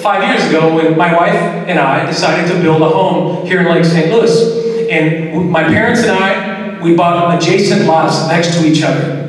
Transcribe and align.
five 0.00 0.22
years 0.28 0.48
ago 0.48 0.74
when 0.74 0.96
my 0.96 1.14
wife 1.14 1.34
and 1.34 1.78
I 1.78 2.06
decided 2.06 2.50
to 2.52 2.60
build 2.60 2.82
a 2.82 2.88
home 2.88 3.46
here 3.46 3.60
in 3.60 3.66
Lake 3.66 3.84
St. 3.84 4.10
Louis. 4.10 4.88
And 4.90 5.50
my 5.50 5.62
parents 5.64 6.02
and 6.02 6.12
I, 6.12 6.80
we 6.82 6.96
bought 6.96 7.36
adjacent 7.36 7.86
lots 7.86 8.26
next 8.28 8.58
to 8.58 8.66
each 8.66 8.82
other. 8.82 9.28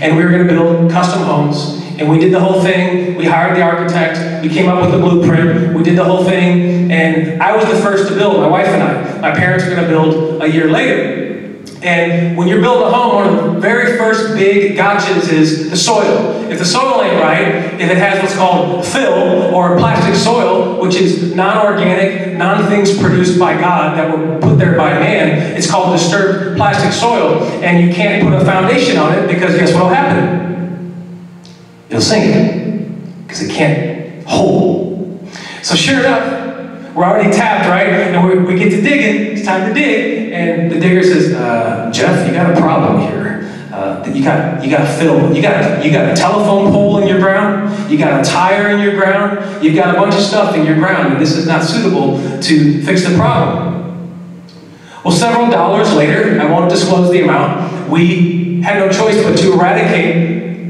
And 0.00 0.16
we 0.16 0.24
were 0.24 0.30
going 0.30 0.46
to 0.46 0.52
build 0.52 0.90
custom 0.90 1.22
homes. 1.22 1.78
And 1.98 2.08
we 2.08 2.18
did 2.18 2.32
the 2.32 2.40
whole 2.40 2.62
thing. 2.62 3.16
We 3.16 3.24
hired 3.24 3.56
the 3.56 3.62
architect. 3.62 4.42
We 4.42 4.48
came 4.48 4.68
up 4.68 4.80
with 4.80 4.92
the 4.92 4.98
blueprint. 4.98 5.74
We 5.74 5.82
did 5.82 5.98
the 5.98 6.04
whole 6.04 6.24
thing. 6.24 6.90
And 6.92 7.42
I 7.42 7.56
was 7.56 7.66
the 7.66 7.76
first 7.82 8.08
to 8.08 8.14
build, 8.14 8.36
my 8.36 8.46
wife 8.46 8.68
and 8.68 8.82
I. 8.82 9.20
My 9.20 9.32
parents 9.32 9.64
were 9.64 9.72
going 9.72 9.82
to 9.82 9.88
build 9.88 10.42
a 10.42 10.48
year 10.48 10.70
later. 10.70 11.27
And 11.82 12.36
when 12.36 12.48
you're 12.48 12.60
building 12.60 12.88
a 12.88 12.90
home, 12.90 13.14
one 13.14 13.26
of 13.28 13.54
the 13.54 13.60
very 13.60 13.96
first 13.96 14.34
big 14.34 14.76
gotchas 14.76 15.32
is 15.32 15.70
the 15.70 15.76
soil. 15.76 16.50
If 16.50 16.58
the 16.58 16.64
soil 16.64 17.02
ain't 17.02 17.22
right, 17.22 17.74
if 17.80 17.88
it 17.88 17.96
has 17.96 18.20
what's 18.20 18.34
called 18.34 18.84
fill 18.84 19.54
or 19.54 19.78
plastic 19.78 20.16
soil, 20.16 20.80
which 20.82 20.96
is 20.96 21.36
non-organic, 21.36 22.36
non-things 22.36 22.98
produced 22.98 23.38
by 23.38 23.58
God 23.60 23.96
that 23.96 24.10
were 24.16 24.40
put 24.40 24.58
there 24.58 24.76
by 24.76 24.90
man, 24.98 25.56
it's 25.56 25.70
called 25.70 25.96
disturbed 25.96 26.56
plastic 26.56 26.92
soil. 26.92 27.44
And 27.62 27.86
you 27.86 27.94
can't 27.94 28.24
put 28.24 28.32
a 28.32 28.44
foundation 28.44 28.96
on 28.96 29.16
it 29.16 29.28
because 29.28 29.54
guess 29.54 29.72
what 29.72 29.84
will 29.84 29.90
happen? 29.90 30.48
It'll 31.90 32.02
sink 32.02 33.22
because 33.22 33.42
it 33.42 33.52
can't 33.52 34.26
hold. 34.26 35.28
So 35.62 35.76
sure 35.76 36.00
enough, 36.00 36.47
we're 36.98 37.04
already 37.04 37.30
tapped, 37.30 37.68
right? 37.68 37.86
And 37.86 38.26
we, 38.26 38.54
we 38.54 38.58
get 38.58 38.70
to 38.70 38.82
digging. 38.82 39.36
It's 39.36 39.46
time 39.46 39.68
to 39.68 39.72
dig. 39.72 40.32
And 40.32 40.68
the 40.68 40.80
digger 40.80 41.04
says, 41.04 41.32
uh, 41.32 41.92
Jeff, 41.94 42.26
you 42.26 42.32
got 42.32 42.50
a 42.50 42.60
problem 42.60 43.00
here. 43.02 43.38
Uh, 43.72 44.04
you 44.12 44.24
got 44.24 44.64
you 44.64 44.68
got 44.68 44.98
fill. 44.98 45.32
You 45.32 45.40
got 45.40 45.84
you 45.84 45.92
got 45.92 46.10
a 46.10 46.16
telephone 46.16 46.72
pole 46.72 46.98
in 46.98 47.06
your 47.06 47.20
ground. 47.20 47.88
You 47.88 47.98
got 47.98 48.20
a 48.20 48.28
tire 48.28 48.70
in 48.70 48.80
your 48.80 48.96
ground. 48.96 49.62
You've 49.62 49.76
got 49.76 49.94
a 49.94 49.98
bunch 49.98 50.16
of 50.16 50.22
stuff 50.22 50.56
in 50.56 50.66
your 50.66 50.74
ground, 50.74 51.12
and 51.12 51.22
this 51.22 51.36
is 51.36 51.46
not 51.46 51.62
suitable 51.62 52.16
to 52.42 52.82
fix 52.82 53.08
the 53.08 53.14
problem. 53.14 53.78
Well, 55.04 55.14
several 55.14 55.48
dollars 55.48 55.94
later, 55.94 56.40
I 56.40 56.50
won't 56.50 56.68
disclose 56.68 57.12
the 57.12 57.22
amount. 57.22 57.88
We 57.88 58.60
had 58.62 58.78
no 58.78 58.90
choice 58.90 59.22
but 59.22 59.38
to 59.38 59.52
eradicate 59.52 60.27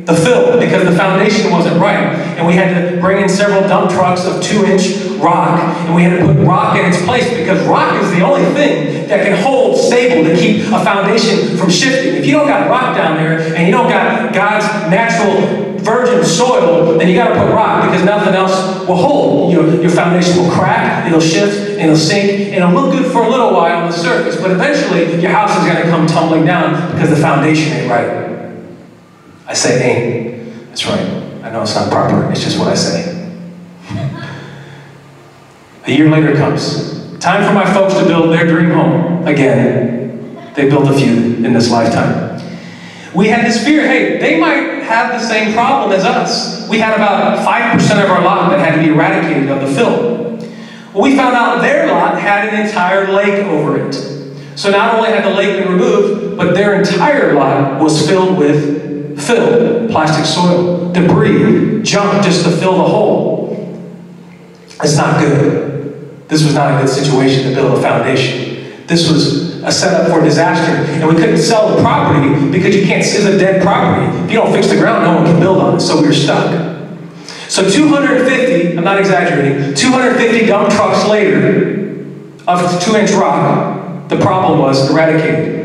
the 0.09 0.14
fill 0.17 0.59
because 0.59 0.89
the 0.89 0.97
foundation 0.97 1.53
wasn't 1.53 1.78
right. 1.78 2.17
And 2.39 2.47
we 2.47 2.55
had 2.55 2.73
to 2.73 3.01
bring 3.01 3.23
in 3.23 3.28
several 3.28 3.61
dump 3.69 3.91
trucks 3.91 4.25
of 4.25 4.42
two 4.42 4.65
inch 4.65 4.97
rock, 5.20 5.61
and 5.84 5.95
we 5.95 6.03
had 6.03 6.19
to 6.19 6.25
put 6.25 6.47
rock 6.47 6.78
in 6.78 6.87
its 6.87 7.05
place 7.05 7.28
because 7.37 7.65
rock 7.69 8.03
is 8.03 8.11
the 8.12 8.23
only 8.23 8.45
thing 8.55 9.06
that 9.09 9.27
can 9.27 9.37
hold 9.42 9.77
stable 9.77 10.25
to 10.28 10.34
keep 10.34 10.65
a 10.73 10.83
foundation 10.83 11.59
from 11.59 11.69
shifting. 11.69 12.15
If 12.15 12.25
you 12.25 12.33
don't 12.33 12.47
got 12.47 12.70
rock 12.70 12.97
down 12.97 13.17
there 13.17 13.55
and 13.55 13.67
you 13.67 13.73
don't 13.73 13.91
got 13.91 14.33
God's 14.33 14.65
natural 14.91 15.69
virgin 15.81 16.25
soil, 16.25 16.97
then 16.97 17.09
you 17.09 17.15
got 17.15 17.28
to 17.28 17.34
put 17.34 17.53
rock 17.53 17.84
because 17.84 18.05
nothing 18.05 18.34
else 18.34 18.87
will 18.89 18.97
hold. 18.97 19.53
You 19.53 19.62
know, 19.62 19.81
your 19.83 19.91
foundation 19.91 20.43
will 20.43 20.50
crack, 20.50 21.06
it'll 21.06 21.20
shift, 21.20 21.78
it'll 21.78 21.97
sink, 21.97 22.55
and 22.55 22.65
it'll 22.65 22.72
look 22.72 22.93
good 22.93 23.12
for 23.12 23.25
a 23.25 23.28
little 23.28 23.53
while 23.53 23.83
on 23.83 23.91
the 23.91 23.97
surface, 23.97 24.41
but 24.41 24.50
eventually 24.50 25.20
your 25.20 25.33
house 25.33 25.50
is 25.59 25.70
going 25.70 25.83
to 25.83 25.91
come 25.91 26.06
tumbling 26.06 26.47
down 26.47 26.93
because 26.93 27.11
the 27.11 27.17
foundation 27.17 27.72
ain't 27.75 27.91
right. 27.91 28.28
I 29.49 29.55
say 29.55 29.81
ain't. 29.83 30.69
That's 30.69 30.85
right. 30.87 31.01
I 31.43 31.51
know 31.51 31.63
it's 31.63 31.75
not 31.75 31.91
proper. 31.91 32.31
It's 32.31 32.45
just 32.45 32.59
what 32.59 32.69
I 32.69 32.75
say. 32.75 33.33
a 35.87 35.91
year 35.91 36.11
later 36.11 36.37
comes. 36.37 37.17
Time 37.19 37.49
for 37.49 37.55
my 37.55 37.65
folks 37.73 37.95
to 37.95 38.05
build 38.05 38.31
their 38.31 38.47
dream 38.47 38.71
home 38.71 39.27
again. 39.27 40.53
They 40.55 40.69
built 40.69 40.87
a 40.91 40.93
few 40.93 41.45
in 41.45 41.55
this 41.55 41.71
lifetime. 41.71 42.39
We 43.15 43.29
had 43.29 43.47
this 43.47 43.65
fear 43.65 43.89
hey, 43.89 44.19
they 44.19 44.39
might 44.39 44.83
have 44.83 45.19
the 45.19 45.27
same 45.27 45.55
problem 45.55 45.93
as 45.93 46.05
us. 46.05 46.69
We 46.69 46.79
had 46.79 46.95
about 46.95 47.39
5% 47.39 48.05
of 48.05 48.11
our 48.11 48.23
lot 48.23 48.51
that 48.51 48.59
had 48.59 48.77
to 48.77 48.83
be 48.87 48.93
eradicated 48.93 49.49
of 49.49 49.62
the 49.62 49.75
fill. 49.75 50.37
Well, 50.93 51.03
we 51.03 51.17
found 51.17 51.35
out 51.35 51.62
their 51.62 51.87
lot 51.87 52.21
had 52.21 52.53
an 52.53 52.67
entire 52.67 53.11
lake 53.11 53.45
over 53.47 53.79
it. 53.79 53.95
So 54.57 54.71
not 54.71 54.97
only 54.97 55.09
had 55.09 55.25
the 55.25 55.35
lake 55.35 55.65
been 55.65 55.73
removed, 55.73 56.37
but 56.37 56.53
their 56.53 56.78
entire 56.78 57.33
lot 57.33 57.81
was 57.81 58.06
filled 58.06 58.37
with 58.37 58.88
fill, 59.19 59.89
plastic 59.89 60.25
soil, 60.25 60.93
debris, 60.93 61.83
junk 61.83 62.25
just 62.25 62.45
to 62.45 62.51
fill 62.51 62.79
the 62.79 62.84
hole. 62.84 63.49
It's 64.83 64.97
not 64.97 65.21
good. 65.21 66.29
This 66.29 66.45
was 66.45 66.55
not 66.55 66.75
a 66.75 66.84
good 66.84 66.93
situation 66.93 67.49
to 67.49 67.55
build 67.55 67.78
a 67.78 67.83
foundation. 67.83 68.87
This 68.87 69.11
was 69.11 69.62
a 69.62 69.73
setup 69.73 70.11
for 70.11 70.25
disaster. 70.25 70.73
And 70.93 71.09
we 71.09 71.15
couldn't 71.15 71.39
sell 71.39 71.75
the 71.75 71.83
property 71.83 72.51
because 72.51 72.77
you 72.77 72.87
can't 72.87 73.05
see 73.05 73.23
the 73.23 73.39
dead 73.39 73.62
property. 73.62 74.07
If 74.25 74.31
you 74.31 74.39
don't 74.39 74.53
fix 74.53 74.69
the 74.69 74.77
ground, 74.77 75.05
no 75.05 75.17
one 75.17 75.25
can 75.25 75.41
build 75.41 75.59
on 75.59 75.77
it. 75.77 75.81
So 75.81 76.01
we 76.01 76.09
were 76.09 76.12
stuck. 76.12 76.77
So 77.49 77.69
250, 77.69 78.77
I'm 78.77 78.84
not 78.84 78.99
exaggerating, 78.99 79.75
250 79.75 80.47
dump 80.47 80.71
trucks 80.71 81.09
later 81.09 81.89
of 82.47 82.83
two 82.83 82.95
inch 82.95 83.11
rock, 83.12 84.09
the 84.09 84.17
problem 84.17 84.59
was 84.59 84.91
eradicated. 84.91 85.58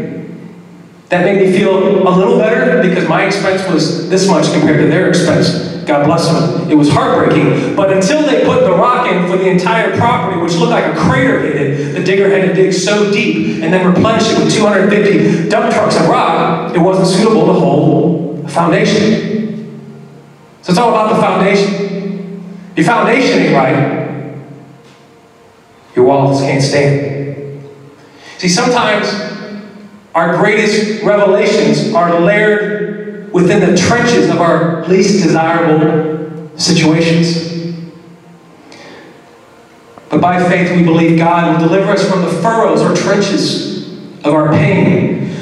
That 1.13 1.25
made 1.25 1.45
me 1.45 1.55
feel 1.55 1.77
a 1.77 2.09
little 2.09 2.39
better 2.39 2.81
because 2.81 3.07
my 3.07 3.23
expense 3.23 3.71
was 3.71 4.09
this 4.09 4.27
much 4.27 4.51
compared 4.51 4.79
to 4.79 4.87
their 4.87 5.09
expense. 5.09 5.85
God 5.85 6.07
bless 6.07 6.27
them. 6.27 6.71
It 6.71 6.73
was 6.73 6.89
heartbreaking. 6.89 7.75
But 7.75 7.93
until 7.93 8.23
they 8.23 8.43
put 8.43 8.61
the 8.61 8.71
rock 8.71 9.05
in 9.05 9.29
for 9.29 9.37
the 9.37 9.47
entire 9.47 9.95
property, 9.95 10.41
which 10.41 10.55
looked 10.55 10.71
like 10.71 10.85
a 10.85 10.97
crater 10.97 11.39
hit 11.39 11.55
it, 11.55 11.93
the 11.93 12.03
digger 12.03 12.29
had 12.29 12.47
to 12.47 12.53
dig 12.55 12.73
so 12.73 13.11
deep 13.11 13.61
and 13.61 13.71
then 13.71 13.85
replenish 13.85 14.31
it 14.31 14.43
with 14.43 14.51
250 14.55 15.49
dump 15.49 15.71
trucks 15.71 15.97
of 15.97 16.07
rock, 16.07 16.75
it 16.75 16.79
wasn't 16.79 17.07
suitable 17.07 17.45
to 17.45 17.53
hold 17.53 18.45
a 18.45 18.49
foundation. 18.49 20.01
So 20.63 20.71
it's 20.71 20.79
all 20.79 20.89
about 20.89 21.13
the 21.13 21.21
foundation. 21.21 22.43
Your 22.75 22.87
foundation 22.87 23.37
ain't 23.37 23.55
right. 23.55 24.35
Your 25.95 26.05
walls 26.05 26.41
can't 26.41 26.63
stand. 26.63 27.69
See, 28.39 28.49
sometimes 28.49 29.32
our 30.15 30.37
greatest 30.37 31.03
revelations 31.03 31.93
are 31.93 32.19
layered 32.19 33.31
within 33.33 33.59
the 33.59 33.75
trenches 33.75 34.29
of 34.29 34.39
our 34.39 34.85
least 34.87 35.23
desirable 35.23 36.51
situations. 36.57 37.51
But 40.09 40.21
by 40.21 40.47
faith, 40.47 40.75
we 40.75 40.83
believe 40.83 41.17
God 41.17 41.59
will 41.59 41.67
deliver 41.67 41.91
us 41.93 42.07
from 42.07 42.21
the 42.21 42.29
furrows 42.29 42.81
or 42.81 42.95
trenches 42.95 43.91
of 44.23 44.27
our 44.27 44.51
pain. 44.51 45.35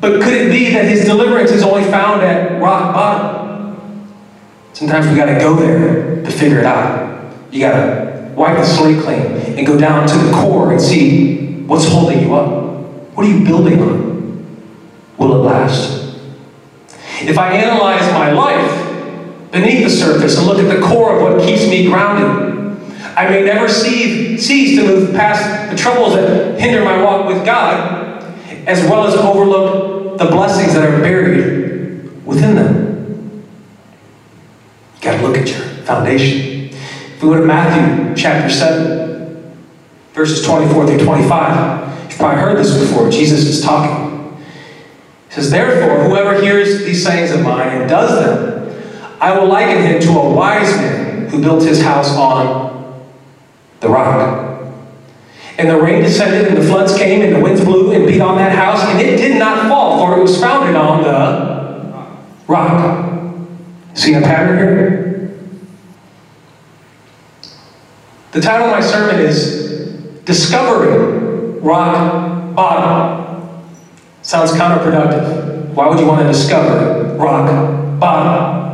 But 0.00 0.22
could 0.22 0.32
it 0.32 0.50
be 0.50 0.70
that 0.72 0.86
His 0.86 1.04
deliverance 1.04 1.50
is 1.50 1.62
only 1.62 1.84
found 1.84 2.22
at 2.22 2.62
rock 2.62 2.94
bottom? 2.94 4.14
Sometimes 4.72 5.06
we 5.06 5.14
got 5.14 5.26
to 5.26 5.38
go 5.38 5.54
there 5.54 6.24
to 6.24 6.30
figure 6.30 6.58
it 6.58 6.64
out. 6.64 7.32
You 7.52 7.60
got 7.60 7.72
to 7.72 8.32
wipe 8.34 8.56
the 8.56 8.64
slate 8.64 9.02
clean 9.02 9.20
and 9.58 9.66
go 9.66 9.78
down 9.78 10.08
to 10.08 10.16
the 10.16 10.32
core 10.32 10.72
and 10.72 10.80
see 10.80 11.62
what's 11.66 11.86
holding 11.86 12.22
you 12.22 12.34
up. 12.34 12.63
What 13.14 13.26
are 13.26 13.30
you 13.30 13.44
building 13.44 13.80
on? 13.80 14.46
Will 15.18 15.34
it 15.34 15.38
last? 15.38 16.18
If 17.20 17.38
I 17.38 17.52
analyze 17.52 18.12
my 18.12 18.32
life 18.32 19.50
beneath 19.52 19.84
the 19.84 19.90
surface 19.90 20.36
and 20.36 20.46
look 20.46 20.58
at 20.58 20.74
the 20.74 20.84
core 20.84 21.16
of 21.16 21.22
what 21.22 21.46
keeps 21.46 21.66
me 21.68 21.86
grounded, 21.86 22.54
I 23.16 23.28
may 23.28 23.44
never 23.44 23.68
see, 23.68 24.36
cease 24.36 24.76
to 24.78 24.86
move 24.86 25.14
past 25.14 25.70
the 25.70 25.76
troubles 25.76 26.14
that 26.14 26.60
hinder 26.60 26.84
my 26.84 27.00
walk 27.02 27.28
with 27.28 27.44
God, 27.44 28.20
as 28.66 28.82
well 28.90 29.06
as 29.06 29.14
overlook 29.14 30.18
the 30.18 30.24
blessings 30.26 30.74
that 30.74 30.84
are 30.84 31.00
buried 31.00 32.26
within 32.26 32.56
them. 32.56 33.46
You 34.96 35.02
got 35.02 35.20
to 35.20 35.26
look 35.26 35.36
at 35.36 35.48
your 35.48 35.60
foundation. 35.84 36.70
If 36.70 37.22
we 37.22 37.28
go 37.28 37.40
to 37.40 37.46
Matthew 37.46 38.16
chapter 38.16 38.50
7, 38.50 39.56
verses 40.12 40.44
24 40.44 40.86
through 40.88 41.04
25, 41.04 41.93
You've 42.14 42.20
probably 42.20 42.42
heard 42.42 42.58
this 42.58 42.78
before. 42.78 43.10
Jesus 43.10 43.44
is 43.44 43.60
talking. 43.60 44.38
He 45.26 45.34
says, 45.34 45.50
Therefore, 45.50 46.04
whoever 46.04 46.40
hears 46.40 46.84
these 46.84 47.04
sayings 47.04 47.32
of 47.32 47.42
mine 47.42 47.80
and 47.80 47.90
does 47.90 48.24
them, 48.24 49.18
I 49.20 49.36
will 49.36 49.48
liken 49.48 49.82
him 49.82 50.00
to 50.00 50.10
a 50.10 50.32
wise 50.32 50.76
man 50.76 51.28
who 51.28 51.40
built 51.40 51.64
his 51.64 51.82
house 51.82 52.16
on 52.16 53.04
the 53.80 53.88
rock. 53.88 54.62
And 55.58 55.68
the 55.68 55.76
rain 55.76 56.02
descended, 56.02 56.46
and 56.46 56.56
the 56.56 56.62
floods 56.62 56.96
came, 56.96 57.20
and 57.20 57.34
the 57.34 57.40
winds 57.40 57.64
blew 57.64 57.90
and 57.90 58.06
beat 58.06 58.20
on 58.20 58.36
that 58.36 58.52
house, 58.52 58.80
and 58.84 59.00
it 59.00 59.16
did 59.16 59.36
not 59.36 59.66
fall, 59.66 59.98
for 59.98 60.16
it 60.16 60.22
was 60.22 60.38
founded 60.38 60.76
on 60.76 61.02
the 61.02 62.22
rock. 62.46 63.10
See 63.94 64.14
a 64.14 64.20
pattern 64.20 64.58
here? 64.58 65.36
The 68.30 68.40
title 68.40 68.68
of 68.68 68.70
my 68.70 68.80
sermon 68.80 69.18
is 69.18 69.64
Discovering 70.24 71.23
rock 71.64 72.54
bottom. 72.54 73.64
Sounds 74.22 74.52
counterproductive. 74.52 75.74
Why 75.74 75.88
would 75.88 75.98
you 75.98 76.06
want 76.06 76.22
to 76.22 76.28
discover 76.28 77.16
rock 77.16 77.98
bottom? 77.98 78.64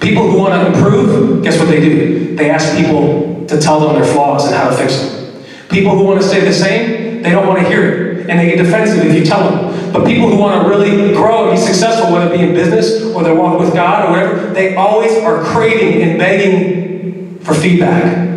People 0.00 0.30
who 0.30 0.38
want 0.38 0.54
to 0.54 0.72
improve, 0.72 1.42
guess 1.42 1.58
what 1.58 1.68
they 1.68 1.80
do? 1.80 2.36
They 2.36 2.50
ask 2.50 2.76
people 2.76 3.44
to 3.46 3.60
tell 3.60 3.80
them 3.80 4.00
their 4.00 4.10
flaws 4.10 4.46
and 4.46 4.54
how 4.54 4.70
to 4.70 4.76
fix 4.76 4.98
them. 4.98 5.44
People 5.68 5.96
who 5.98 6.04
want 6.04 6.20
to 6.20 6.26
stay 6.26 6.40
the 6.40 6.52
same, 6.52 7.22
they 7.22 7.30
don't 7.30 7.46
want 7.46 7.60
to 7.60 7.68
hear 7.68 7.88
it. 7.90 8.08
and 8.30 8.38
they 8.38 8.54
get 8.54 8.62
defensive 8.62 9.04
if 9.04 9.14
you 9.14 9.24
tell 9.24 9.50
them. 9.50 9.92
But 9.92 10.06
people 10.06 10.28
who 10.28 10.36
want 10.36 10.62
to 10.62 10.68
really 10.68 11.14
grow 11.14 11.48
and 11.48 11.58
be 11.58 11.64
successful, 11.64 12.12
whether 12.12 12.32
it 12.32 12.36
be 12.36 12.44
in 12.44 12.54
business 12.54 13.02
or 13.14 13.22
their 13.22 13.34
walk 13.34 13.58
with 13.58 13.72
God 13.72 14.04
or 14.04 14.10
whatever, 14.10 14.52
they 14.52 14.76
always 14.76 15.12
are 15.22 15.42
craving 15.42 16.02
and 16.02 16.18
begging 16.18 17.38
for 17.40 17.54
feedback. 17.54 18.27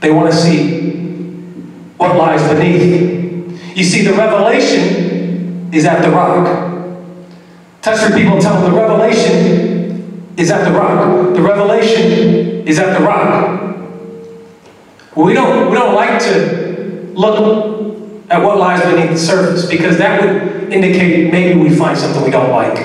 They 0.00 0.10
want 0.10 0.30
to 0.30 0.36
see 0.36 1.02
what 1.96 2.16
lies 2.16 2.42
beneath. 2.52 3.76
You 3.76 3.84
see, 3.84 4.02
the 4.02 4.12
revelation 4.12 5.72
is 5.72 5.84
at 5.84 6.02
the 6.02 6.10
rock. 6.10 6.66
Touch 7.82 8.00
three 8.00 8.22
people 8.22 8.34
and 8.34 8.42
tell 8.42 8.60
them 8.60 8.72
the 8.72 8.78
revelation 8.78 10.34
is 10.36 10.50
at 10.50 10.64
the 10.64 10.78
rock. 10.78 11.34
The 11.34 11.42
revelation 11.42 12.66
is 12.66 12.78
at 12.78 12.98
the 12.98 13.04
rock. 13.04 13.62
We 15.16 15.32
don't, 15.32 15.70
we 15.70 15.76
don't 15.76 15.94
like 15.94 16.20
to 16.24 17.12
look 17.14 18.30
at 18.30 18.42
what 18.42 18.58
lies 18.58 18.82
beneath 18.82 19.10
the 19.10 19.18
surface 19.18 19.66
because 19.66 19.98
that 19.98 20.20
would 20.20 20.72
indicate 20.72 21.32
maybe 21.32 21.58
we 21.58 21.74
find 21.74 21.96
something 21.96 22.22
we 22.22 22.30
don't 22.30 22.50
like. 22.50 22.76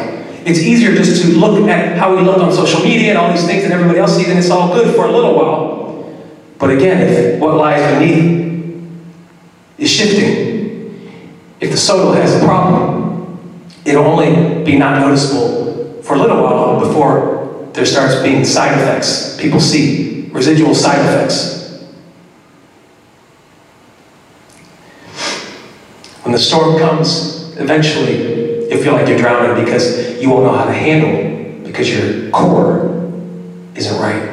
It's 0.45 0.59
easier 0.59 0.95
just 0.95 1.21
to 1.23 1.27
look 1.37 1.67
at 1.67 1.97
how 1.97 2.15
we 2.15 2.21
look 2.21 2.37
on 2.37 2.51
social 2.51 2.81
media 2.81 3.09
and 3.09 3.17
all 3.17 3.31
these 3.31 3.45
things 3.45 3.63
that 3.63 3.71
everybody 3.71 3.99
else 3.99 4.15
sees, 4.15 4.27
and 4.27 4.39
it's 4.39 4.49
all 4.49 4.73
good 4.73 4.95
for 4.95 5.05
a 5.05 5.11
little 5.11 5.35
while. 5.35 5.80
But 6.61 6.69
again, 6.69 7.01
if 7.01 7.39
what 7.39 7.55
lies 7.55 7.81
beneath 7.95 8.87
is 9.79 9.89
shifting, 9.89 11.11
if 11.59 11.71
the 11.71 11.77
soil 11.77 12.11
has 12.11 12.39
a 12.39 12.45
problem, 12.45 13.57
it'll 13.83 14.05
only 14.05 14.63
be 14.63 14.77
not 14.77 15.01
noticeable 15.01 16.03
for 16.03 16.13
a 16.13 16.19
little 16.19 16.43
while 16.43 16.79
before 16.79 17.67
there 17.73 17.83
starts 17.83 18.21
being 18.21 18.45
side 18.45 18.77
effects. 18.79 19.37
People 19.41 19.59
see 19.59 20.29
residual 20.31 20.75
side 20.75 20.99
effects. 20.99 21.83
When 26.21 26.31
the 26.31 26.37
storm 26.39 26.77
comes, 26.77 27.57
eventually 27.57 28.69
you'll 28.69 28.83
feel 28.83 28.93
like 28.93 29.07
you're 29.07 29.17
drowning 29.17 29.65
because 29.65 30.21
you 30.21 30.29
won't 30.29 30.43
know 30.43 30.53
how 30.53 30.65
to 30.65 30.73
handle 30.73 31.63
because 31.63 31.89
your 31.89 32.29
core 32.29 33.11
isn't 33.73 33.99
right. 33.99 34.30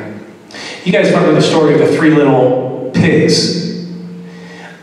You 0.89 0.95
guys 0.95 1.11
remember 1.11 1.35
the 1.35 1.43
story 1.43 1.75
of 1.75 1.81
the 1.81 1.95
three 1.99 2.15
little 2.15 2.91
pigs? 2.95 3.85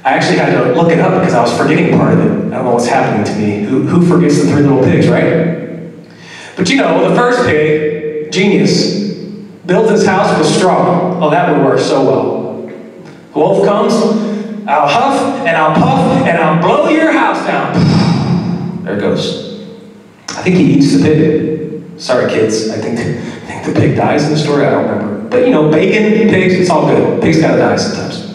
I 0.03 0.11
actually 0.11 0.37
had 0.37 0.51
to 0.51 0.73
look 0.75 0.91
it 0.91 0.99
up 0.99 1.19
because 1.19 1.33
I 1.33 1.41
was 1.41 1.57
forgetting 1.57 1.97
part 1.97 2.13
of 2.13 2.19
it. 2.19 2.25
I 2.25 2.27
don't 2.27 2.51
know 2.51 2.73
what's 2.73 2.85
happening 2.85 3.25
to 3.25 3.41
me. 3.41 3.63
Who, 3.63 3.87
who 3.87 4.05
forgets 4.07 4.39
the 4.39 4.47
three 4.51 4.61
little 4.61 4.83
pigs, 4.83 5.07
right? 5.07 5.89
But 6.55 6.69
you 6.69 6.77
know, 6.77 7.09
the 7.09 7.15
first 7.15 7.47
pig, 7.47 8.31
genius, 8.31 9.15
builds 9.65 9.89
his 9.89 10.05
house 10.05 10.37
with 10.37 10.47
straw. 10.47 11.17
Oh, 11.19 11.31
that 11.31 11.51
would 11.51 11.65
work 11.65 11.79
so 11.79 12.05
well. 12.05 12.67
The 13.33 13.39
wolf 13.39 13.65
comes, 13.65 13.95
I'll 14.67 14.87
huff 14.87 15.39
and 15.39 15.57
I'll 15.57 15.73
puff 15.73 16.27
and 16.27 16.37
I'll 16.37 16.61
blow 16.61 16.87
your 16.87 17.13
house 17.13 17.43
down. 17.47 18.83
There 18.83 18.95
it 18.95 18.99
goes. 18.99 19.65
I 20.29 20.43
think 20.43 20.57
he 20.57 20.75
eats 20.75 20.95
the 20.95 21.01
pig. 21.01 21.99
Sorry, 21.99 22.29
kids. 22.29 22.69
I 22.69 22.77
think, 22.77 22.99
I 22.99 23.45
think 23.47 23.65
the 23.65 23.73
pig 23.73 23.95
dies 23.97 24.25
in 24.25 24.33
the 24.33 24.37
story. 24.37 24.67
I 24.67 24.69
don't 24.69 24.87
remember. 24.87 25.14
But 25.29 25.45
you 25.45 25.51
know, 25.51 25.69
bacon, 25.69 26.29
pigs, 26.29 26.53
it's 26.55 26.69
all 26.69 26.87
good. 26.87 27.21
Pigs 27.21 27.39
gotta 27.39 27.57
die 27.57 27.75
sometimes. 27.75 28.25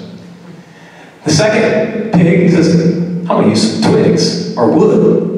The 1.24 1.30
second 1.30 2.12
pig 2.12 2.50
says, 2.50 2.98
I'm 3.20 3.26
gonna 3.26 3.48
use 3.48 3.80
some 3.80 3.92
twigs 3.92 4.56
or 4.56 4.70
wood. 4.70 5.30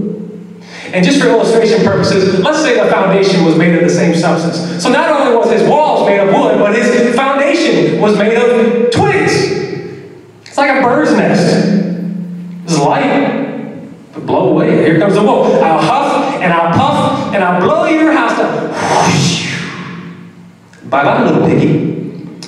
And 0.93 1.05
just 1.05 1.21
for 1.21 1.29
illustration 1.29 1.85
purposes, 1.85 2.39
let's 2.41 2.61
say 2.61 2.83
the 2.83 2.91
foundation 2.91 3.45
was 3.45 3.57
made 3.57 3.75
of 3.75 3.83
the 3.83 3.91
same 3.91 4.15
substance. 4.15 4.83
So 4.83 4.91
not 4.91 5.09
only 5.09 5.37
was 5.37 5.51
his 5.51 5.69
walls 5.69 6.07
made 6.07 6.19
of 6.21 6.29
wood, 6.29 6.59
but 6.59 6.75
his 6.75 7.15
foundation 7.17 8.01
was 8.01 8.17
made 8.19 8.37
of 8.37 8.91
twigs. 8.91 9.33
It's 10.45 10.59
like 10.59 10.79
a 10.79 10.83
bird's 10.83 11.13
nest. 11.13 11.83
It's 12.65 12.79
light, 12.79 13.89
but 14.13 14.27
blow 14.27 14.51
away. 14.51 14.85
Here 14.85 14.99
comes 14.99 15.15
the 15.15 15.23
wolf. 15.23 15.47
I'll 15.63 15.81
huff 15.81 16.43
and 16.43 16.53
I'll 16.53 16.73
puff 16.73 17.35
and 17.35 17.43
I'll 17.43 17.61
blow 17.61 17.87
your 17.87 18.13
house 18.13 18.39
down. 18.39 19.52
Bye, 20.93 21.25
little 21.25 21.47
piggy. 21.47 22.39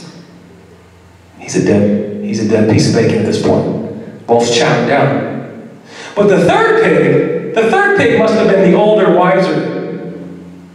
He's 1.38 1.56
a 1.56 1.64
dead, 1.64 2.23
he's 2.23 2.44
a 2.44 2.49
dead 2.49 2.70
piece 2.70 2.91
of 2.91 2.94
bacon 2.94 3.20
at 3.20 3.25
this 3.25 3.43
point. 3.43 4.29
Wolf's 4.29 4.50
chowing 4.50 4.87
down. 4.87 5.81
But 6.14 6.26
the 6.26 6.44
third 6.44 6.82
pig, 6.85 7.55
the 7.55 7.70
third 7.70 7.96
pig 7.96 8.19
must 8.19 8.35
have 8.35 8.46
been 8.49 8.70
the 8.70 8.76
older, 8.76 9.17
wiser 9.17 10.12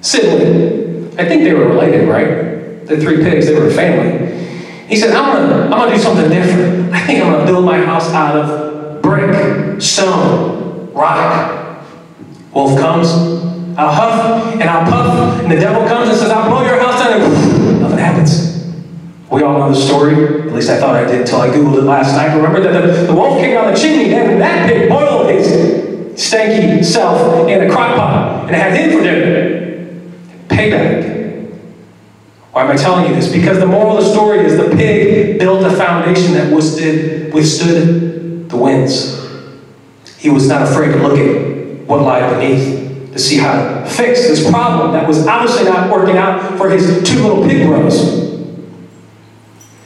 sibling. 0.02 1.16
I 1.20 1.26
think 1.26 1.44
they 1.44 1.54
were 1.54 1.68
related, 1.68 2.10
right? 2.10 2.88
The 2.88 3.00
three 3.00 3.18
pigs, 3.18 3.46
they 3.46 3.54
were 3.54 3.68
a 3.68 3.72
family. 3.72 4.48
He 4.88 4.96
said, 4.96 5.14
I'm 5.14 5.32
gonna, 5.32 5.64
I'm 5.66 5.70
gonna 5.70 5.96
do 5.96 6.02
something 6.02 6.28
different. 6.28 6.92
I 6.92 7.06
think 7.06 7.24
I'm 7.24 7.32
gonna 7.34 7.46
build 7.46 7.66
my 7.66 7.78
house 7.78 8.10
out 8.10 8.36
of 8.36 9.04
brick, 9.04 9.80
stone, 9.80 10.92
rock. 10.92 11.86
Wolf 12.52 12.80
comes, 12.80 13.10
I'll 13.78 13.94
huff 13.94 14.54
and 14.54 14.64
I'll 14.64 14.90
puff, 14.90 15.44
and 15.44 15.52
the 15.52 15.58
devil 15.58 15.88
comes 15.88 16.10
and 16.10 16.18
says, 16.18 16.32
I'll 16.32 16.50
blow 16.50 16.64
your 16.64 16.80
house 16.80 17.00
down. 17.00 17.59
We 19.32 19.44
all 19.44 19.60
know 19.60 19.70
the 19.70 19.76
story. 19.76 20.14
At 20.48 20.54
least 20.54 20.70
I 20.70 20.78
thought 20.80 20.96
I 20.96 21.06
did 21.06 21.22
until 21.22 21.42
I 21.42 21.50
Googled 21.50 21.78
it 21.78 21.84
last 21.84 22.16
night. 22.16 22.36
Remember 22.36 22.60
that 22.62 22.82
the, 22.82 23.08
the 23.08 23.14
wolf 23.14 23.40
came 23.40 23.54
down 23.54 23.72
the 23.72 23.80
chimney, 23.80 24.14
and 24.14 24.42
that 24.42 24.68
pig 24.68 24.90
boiled 24.90 25.30
his 25.30 25.48
stanky 26.20 26.84
self 26.84 27.48
in 27.48 27.70
a 27.70 27.72
crock 27.72 27.96
pot, 27.96 28.48
and 28.48 28.56
had 28.56 28.74
him 28.74 28.98
for 28.98 29.04
dinner. 29.04 29.60
Payback. 30.48 31.20
Why 32.52 32.64
am 32.64 32.72
I 32.72 32.76
telling 32.76 33.08
you 33.08 33.16
this? 33.16 33.32
Because 33.32 33.60
the 33.60 33.68
moral 33.68 33.98
of 33.98 34.04
the 34.04 34.12
story 34.12 34.40
is 34.40 34.58
the 34.58 34.76
pig 34.76 35.38
built 35.38 35.64
a 35.64 35.76
foundation 35.76 36.34
that 36.34 36.52
withstood, 36.52 37.32
withstood 37.32 38.50
the 38.50 38.58
winds. 38.58 39.16
He 40.18 40.30
was 40.30 40.48
not 40.48 40.64
afraid 40.64 40.92
to 40.94 41.08
look 41.08 41.20
at 41.20 41.88
what 41.88 42.02
lied 42.02 42.30
beneath 42.32 43.14
to 43.14 43.20
see 43.20 43.38
how 43.38 43.54
to 43.54 43.90
fix 43.90 44.28
this 44.28 44.50
problem 44.50 44.92
that 44.92 45.08
was 45.08 45.26
obviously 45.28 45.66
not 45.66 45.92
working 45.92 46.18
out 46.18 46.58
for 46.58 46.70
his 46.70 47.04
two 47.08 47.22
little 47.22 47.48
pig 47.48 47.68
bros. 47.68 48.29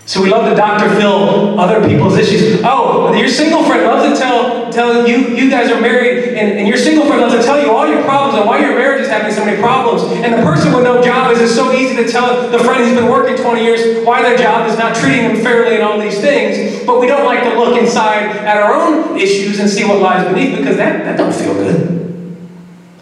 So 0.06 0.22
we 0.22 0.30
love 0.30 0.50
to 0.50 0.56
Dr. 0.56 0.94
Phil 0.96 1.58
other 1.58 1.88
people's 1.88 2.18
issues. 2.18 2.60
Oh, 2.64 3.14
your 3.14 3.30
single 3.30 3.64
friend 3.64 3.86
loves 3.86 4.12
to 4.12 4.20
tell, 4.22 4.70
tell 4.70 5.08
you, 5.08 5.30
you 5.30 5.50
guys 5.50 5.72
are 5.72 5.80
married, 5.80 6.36
and, 6.36 6.60
and 6.60 6.68
your 6.68 6.76
single 6.76 7.06
friend 7.06 7.22
loves 7.22 7.36
to 7.36 7.42
tell 7.42 7.62
you 7.62 7.72
all 7.72 7.88
your 7.88 8.04
problems 8.04 8.38
and 8.38 8.46
why 8.46 8.60
your 8.60 8.76
marriage 8.76 9.02
is 9.02 9.08
having 9.08 9.32
so 9.32 9.46
many 9.46 9.62
problems. 9.62 10.04
And 10.12 10.34
the 10.34 10.44
person 10.44 10.74
with 10.74 10.84
no 10.84 11.02
job 11.02 11.32
is 11.32 11.40
it's 11.40 11.56
so 11.56 11.72
easy 11.72 11.96
to 11.96 12.12
tell 12.12 12.52
the 12.52 12.60
friend 12.60 12.84
who's 12.84 13.00
been 13.00 13.10
working 13.10 13.42
20 13.42 13.64
years 13.64 14.06
why 14.06 14.22
their 14.22 14.38
job 14.38 14.70
is 14.70 14.78
not 14.78 14.94
treating 14.94 15.24
them 15.24 15.38
fairly 15.38 15.76
and 15.76 15.84
all 15.84 15.98
these 15.98 16.20
things. 16.20 16.86
But 16.86 17.00
we 17.00 17.08
don't 17.08 17.26
like 17.26 17.44
to 17.44 17.58
look 17.58 17.82
inside 17.82 18.26
at 18.26 18.58
our 18.58 18.74
own 18.74 19.18
issues 19.18 19.60
and 19.60 19.70
see 19.70 19.86
what 19.86 20.00
lies 20.00 20.28
beneath 20.28 20.58
because 20.58 20.76
that, 20.78 21.06
that 21.06 21.18
don't 21.18 21.34
feel 21.34 21.54
good. 21.54 22.38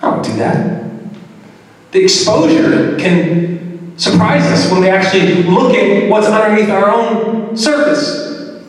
I 0.03 0.11
don't 0.11 0.23
do 0.23 0.35
that. 0.37 0.83
The 1.91 2.03
exposure 2.03 2.95
can 2.97 3.50
surprise 4.01 4.43
us 4.45 4.71
when 4.71 4.81
we 4.81 4.89
actually 4.89 5.43
look 5.43 5.75
at 5.75 6.09
what's 6.09 6.25
underneath 6.25 6.69
our 6.69 6.89
own 6.89 7.55
surface. 7.55 8.63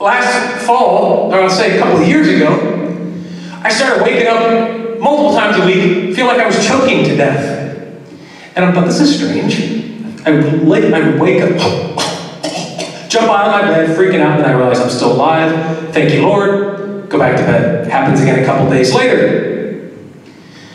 Last 0.00 0.66
fall, 0.66 1.32
or 1.32 1.40
I'll 1.40 1.48
say 1.48 1.76
a 1.76 1.80
couple 1.80 2.02
of 2.02 2.08
years 2.08 2.26
ago, 2.26 2.50
I 3.62 3.70
started 3.70 4.02
waking 4.02 4.26
up 4.26 4.98
multiple 4.98 5.32
times 5.36 5.58
a 5.58 5.64
week, 5.64 6.16
feel 6.16 6.26
like 6.26 6.40
I 6.40 6.46
was 6.46 6.66
choking 6.66 7.04
to 7.04 7.16
death. 7.16 7.60
And 8.56 8.64
I 8.64 8.72
thought, 8.72 8.86
this 8.86 9.00
is 9.00 9.16
strange. 9.16 10.26
I 10.26 10.32
would, 10.32 10.66
lay, 10.66 10.92
I 10.92 11.08
would 11.08 11.20
wake 11.20 11.40
up, 11.40 11.50
jump 13.08 13.30
out 13.30 13.46
of 13.46 13.52
my 13.52 13.62
bed, 13.62 13.96
freaking 13.96 14.20
out, 14.20 14.38
and 14.38 14.46
I 14.46 14.52
realize 14.54 14.80
I'm 14.80 14.90
still 14.90 15.12
alive. 15.12 15.94
Thank 15.94 16.12
you, 16.12 16.22
Lord. 16.22 17.08
Go 17.08 17.16
back 17.16 17.36
to 17.36 17.44
bed. 17.44 17.88
Happens 17.88 18.20
again 18.20 18.42
a 18.42 18.44
couple 18.44 18.68
days 18.68 18.92
later. 18.92 19.51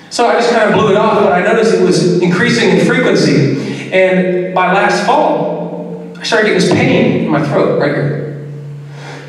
So 0.09 0.27
I 0.27 0.33
just 0.33 0.51
kind 0.51 0.69
of 0.69 0.75
blew 0.75 0.91
it 0.91 0.97
off, 0.97 1.23
but 1.23 1.33
I 1.33 1.41
noticed 1.41 1.73
it 1.73 1.83
was 1.83 2.21
increasing 2.21 2.69
in 2.69 2.85
frequency. 2.85 3.91
And 3.91 4.53
by 4.55 4.73
last 4.73 5.05
fall, 5.05 6.13
I 6.17 6.23
started 6.23 6.47
getting 6.47 6.59
this 6.61 6.71
pain 6.71 7.25
in 7.25 7.29
my 7.29 7.45
throat, 7.45 7.79
right 7.79 7.93
here. 7.93 8.47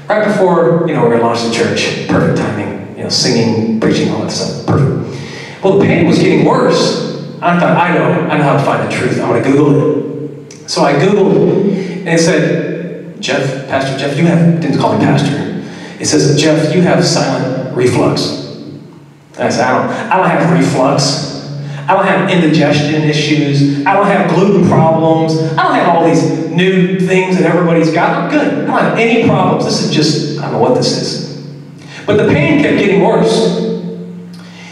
Right 0.09 0.27
before, 0.27 0.87
you 0.89 0.95
know, 0.95 1.03
we're 1.03 1.11
going 1.11 1.21
to 1.21 1.27
launch 1.27 1.43
the 1.43 1.53
church. 1.53 2.09
Perfect 2.09 2.39
timing. 2.39 2.97
You 2.97 3.05
know, 3.05 3.09
singing, 3.09 3.81
preaching, 3.81 4.11
all 4.11 4.23
that 4.23 4.31
stuff. 4.31 4.67
Perfect. 4.67 5.63
Well, 5.63 5.79
the 5.79 5.85
pain 5.85 6.07
was 6.07 6.19
getting 6.19 6.45
worse. 6.47 7.07
I 7.43 7.59
thought, 7.59 7.77
I 7.77 7.95
know, 7.95 8.29
I 8.29 8.39
know 8.39 8.45
how 8.45 8.57
to 8.57 8.65
find 8.65 8.91
the 8.91 8.97
truth. 8.97 9.21
I'm 9.21 9.29
going 9.29 9.43
to 9.43 9.51
Google 9.51 10.53
it. 10.53 10.71
So 10.71 10.83
I 10.83 10.95
Googled, 10.95 11.71
and 12.01 12.09
it 12.09 12.21
said, 12.21 13.21
Jeff, 13.21 13.69
Pastor 13.69 13.99
Jeff, 13.99 14.17
you 14.17 14.27
have, 14.27 14.61
didn't 14.61 14.79
call 14.79 14.97
me 14.97 15.05
pastor. 15.05 15.65
It 16.01 16.07
says, 16.07 16.41
Jeff, 16.41 16.75
you 16.75 16.83
have 16.83 17.05
silent 17.05 17.77
reflux. 17.77 18.48
I 19.38 19.47
I 19.47 19.50
don't, 19.50 19.90
I 20.12 20.16
don't 20.16 20.30
have 20.30 20.59
reflux. 20.59 21.28
I 21.88 21.95
don't 21.95 22.04
have 22.04 22.28
indigestion 22.28 23.02
issues. 23.02 23.87
I 23.87 23.95
don't 23.95 24.07
have 24.07 24.28
gluten 24.30 24.68
problems. 24.68 25.40
I 25.52 25.62
don't 25.62 25.75
have 25.75 25.88
all 25.88 26.04
these 26.04 26.50
new 26.50 27.00
things 27.00 27.38
that 27.38 27.47
everybody's 27.47 27.92
got. 27.92 28.25
I'm 28.25 28.30
good. 28.30 28.64
I 28.64 28.66
don't 28.66 28.78
have 28.78 28.99
any 28.99 29.26
problems. 29.26 29.64
This 29.64 29.83
is 29.83 29.95
just, 29.95 30.38
I 30.38 30.42
don't 30.42 30.52
know 30.52 30.59
what 30.59 30.75
this 30.75 30.92
is. 31.00 31.28
But 32.04 32.18
the 32.18 32.28
pain 32.28 32.62
kept 32.62 32.78
getting 32.78 33.02
worse. 33.02 33.57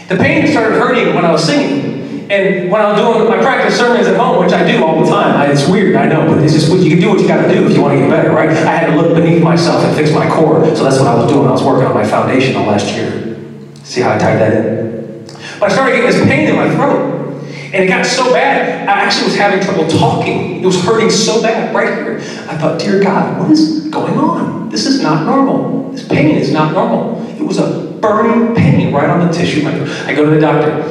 The 0.09 0.17
pain 0.17 0.45
started 0.47 0.79
hurting 0.79 1.15
when 1.15 1.25
I 1.25 1.31
was 1.31 1.43
singing. 1.43 2.29
And 2.29 2.69
when 2.69 2.81
I 2.81 2.91
was 2.91 2.99
doing 2.99 3.29
my 3.29 3.37
practice 3.41 3.77
sermons 3.77 4.05
at 4.05 4.17
home, 4.17 4.43
which 4.43 4.53
I 4.53 4.69
do 4.69 4.85
all 4.85 5.03
the 5.03 5.09
time, 5.09 5.37
I, 5.37 5.49
it's 5.49 5.67
weird, 5.67 5.95
I 5.95 6.07
know, 6.07 6.27
but 6.27 6.43
it's 6.43 6.53
just 6.53 6.69
what 6.69 6.81
you 6.81 6.89
can 6.89 6.99
do 6.99 7.09
what 7.09 7.19
you 7.19 7.27
got 7.27 7.41
to 7.41 7.53
do 7.53 7.65
if 7.65 7.73
you 7.73 7.81
want 7.81 7.93
to 7.93 7.99
get 7.99 8.09
better, 8.09 8.31
right? 8.31 8.49
I 8.49 8.75
had 8.75 8.87
to 8.87 9.01
look 9.01 9.15
beneath 9.15 9.41
myself 9.41 9.83
and 9.83 9.95
fix 9.95 10.11
my 10.11 10.29
core. 10.29 10.63
So 10.75 10.83
that's 10.83 10.99
what 10.99 11.07
I 11.07 11.15
was 11.15 11.31
doing. 11.31 11.47
I 11.47 11.51
was 11.51 11.63
working 11.63 11.87
on 11.87 11.95
my 11.95 12.05
foundation 12.05 12.53
the 12.53 12.59
last 12.59 12.93
year. 12.93 13.26
See 13.87 14.01
how 14.01 14.15
I 14.15 14.17
tied 14.17 14.37
that 14.39 14.53
in? 14.53 15.25
But 15.59 15.71
I 15.71 15.73
started 15.73 15.95
getting 15.95 16.07
this 16.07 16.21
pain 16.25 16.49
in 16.49 16.55
my 16.57 16.69
throat. 16.75 17.15
And 17.73 17.83
it 17.83 17.87
got 17.87 18.05
so 18.05 18.33
bad, 18.33 18.87
I 18.87 19.01
actually 19.03 19.27
was 19.27 19.37
having 19.37 19.61
trouble 19.61 19.87
talking. 19.87 20.61
It 20.61 20.65
was 20.65 20.83
hurting 20.83 21.09
so 21.09 21.41
bad 21.41 21.73
right 21.73 21.93
here. 21.93 22.17
I 22.49 22.57
thought, 22.57 22.79
dear 22.79 23.01
God, 23.01 23.39
what 23.39 23.49
is 23.49 23.87
going 23.87 24.17
on? 24.17 24.69
This 24.69 24.85
is 24.85 25.01
not 25.01 25.25
normal. 25.25 25.91
This 25.91 26.05
pain 26.05 26.35
is 26.35 26.51
not 26.51 26.73
normal. 26.73 27.25
It 27.29 27.43
was 27.43 27.59
a 27.59 27.97
burning 28.01 28.55
pain 28.55 28.93
right 28.93 29.09
on 29.09 29.25
the 29.25 29.33
tissue. 29.33 29.65
I 29.65 30.13
go 30.13 30.25
to 30.25 30.31
the 30.31 30.41
doctor. 30.41 30.83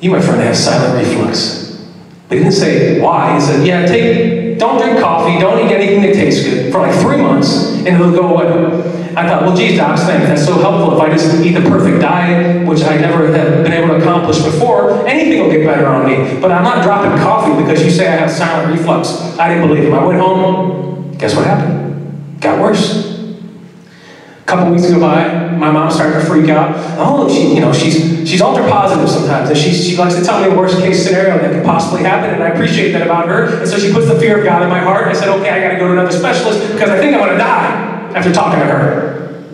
You, 0.00 0.12
my 0.12 0.20
friend, 0.20 0.40
have 0.40 0.56
silent 0.56 1.04
reflux. 1.04 1.84
But 2.28 2.38
he 2.38 2.44
didn't 2.44 2.54
say 2.54 3.00
why. 3.00 3.34
He 3.34 3.40
said, 3.40 3.66
yeah, 3.66 3.84
take, 3.86 4.56
don't 4.58 4.80
drink 4.80 5.00
coffee, 5.00 5.40
don't 5.40 5.66
eat 5.66 5.72
anything 5.72 6.02
that 6.02 6.14
tastes 6.14 6.44
good 6.44 6.72
for 6.72 6.80
like 6.80 6.94
three 7.00 7.16
months, 7.16 7.74
and 7.78 7.88
it'll 7.88 8.12
go 8.12 8.36
away. 8.36 8.99
I 9.16 9.28
thought, 9.28 9.42
well, 9.42 9.56
geez, 9.56 9.76
docs, 9.76 10.02
thanks. 10.02 10.28
That's 10.28 10.44
so 10.44 10.54
helpful. 10.54 10.94
If 10.94 11.00
I 11.00 11.10
just 11.10 11.34
eat 11.44 11.52
the 11.52 11.68
perfect 11.68 12.00
diet, 12.00 12.66
which 12.66 12.82
I 12.82 12.96
never 12.96 13.26
have 13.32 13.64
been 13.64 13.72
able 13.72 13.88
to 13.88 13.96
accomplish 13.96 14.38
before, 14.38 15.06
anything 15.06 15.42
will 15.42 15.50
get 15.50 15.66
better 15.66 15.86
on 15.86 16.06
me. 16.06 16.40
But 16.40 16.52
I'm 16.52 16.62
not 16.62 16.84
dropping 16.84 17.18
coffee 17.18 17.60
because 17.60 17.84
you 17.84 17.90
say 17.90 18.06
I 18.06 18.16
have 18.16 18.30
silent 18.30 18.78
reflux. 18.78 19.36
I 19.38 19.48
didn't 19.48 19.66
believe 19.66 19.84
him. 19.84 19.94
I 19.94 20.04
went 20.04 20.20
home. 20.20 21.16
Guess 21.18 21.34
what 21.34 21.44
happened? 21.44 22.40
Got 22.40 22.60
worse. 22.60 23.08
A 24.42 24.44
couple 24.46 24.72
weeks 24.72 24.88
go 24.88 25.00
by, 25.00 25.56
my 25.56 25.70
mom 25.70 25.90
started 25.90 26.20
to 26.20 26.26
freak 26.26 26.48
out. 26.48 26.74
Oh, 26.98 27.28
she, 27.28 27.54
you 27.54 27.60
know, 27.60 27.72
she's 27.72 28.28
she's 28.28 28.40
ultra 28.40 28.68
positive 28.68 29.08
sometimes, 29.08 29.48
and 29.48 29.58
she 29.58 29.72
she 29.72 29.96
likes 29.96 30.16
to 30.16 30.24
tell 30.24 30.40
me 30.40 30.52
a 30.52 30.56
worst 30.56 30.78
case 30.78 31.04
scenario 31.04 31.38
that 31.38 31.52
could 31.52 31.64
possibly 31.64 32.02
happen, 32.02 32.30
and 32.30 32.42
I 32.42 32.48
appreciate 32.48 32.92
that 32.92 33.02
about 33.02 33.28
her. 33.28 33.60
And 33.60 33.68
so 33.68 33.78
she 33.78 33.92
puts 33.92 34.08
the 34.08 34.18
fear 34.18 34.38
of 34.38 34.44
God 34.44 34.62
in 34.62 34.68
my 34.68 34.80
heart. 34.80 35.06
I 35.06 35.12
said, 35.12 35.28
okay, 35.28 35.50
I 35.50 35.60
got 35.60 35.72
to 35.74 35.78
go 35.78 35.86
to 35.86 35.92
another 35.92 36.10
specialist 36.10 36.72
because 36.72 36.90
I 36.90 36.98
think 36.98 37.14
I'm 37.14 37.20
going 37.20 37.32
to 37.32 37.38
die 37.38 37.89
after 38.14 38.32
talking 38.32 38.60
to 38.60 38.66
her. 38.66 39.44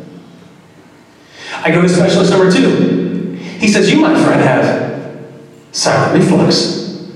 I 1.63 1.71
go 1.71 1.83
to 1.83 1.89
specialist 1.89 2.31
number 2.31 2.51
two. 2.51 3.37
He 3.59 3.69
says, 3.69 3.91
You, 3.91 4.01
my 4.01 4.15
friend, 4.23 4.41
have 4.41 5.27
silent 5.73 6.23
reflux. 6.23 7.11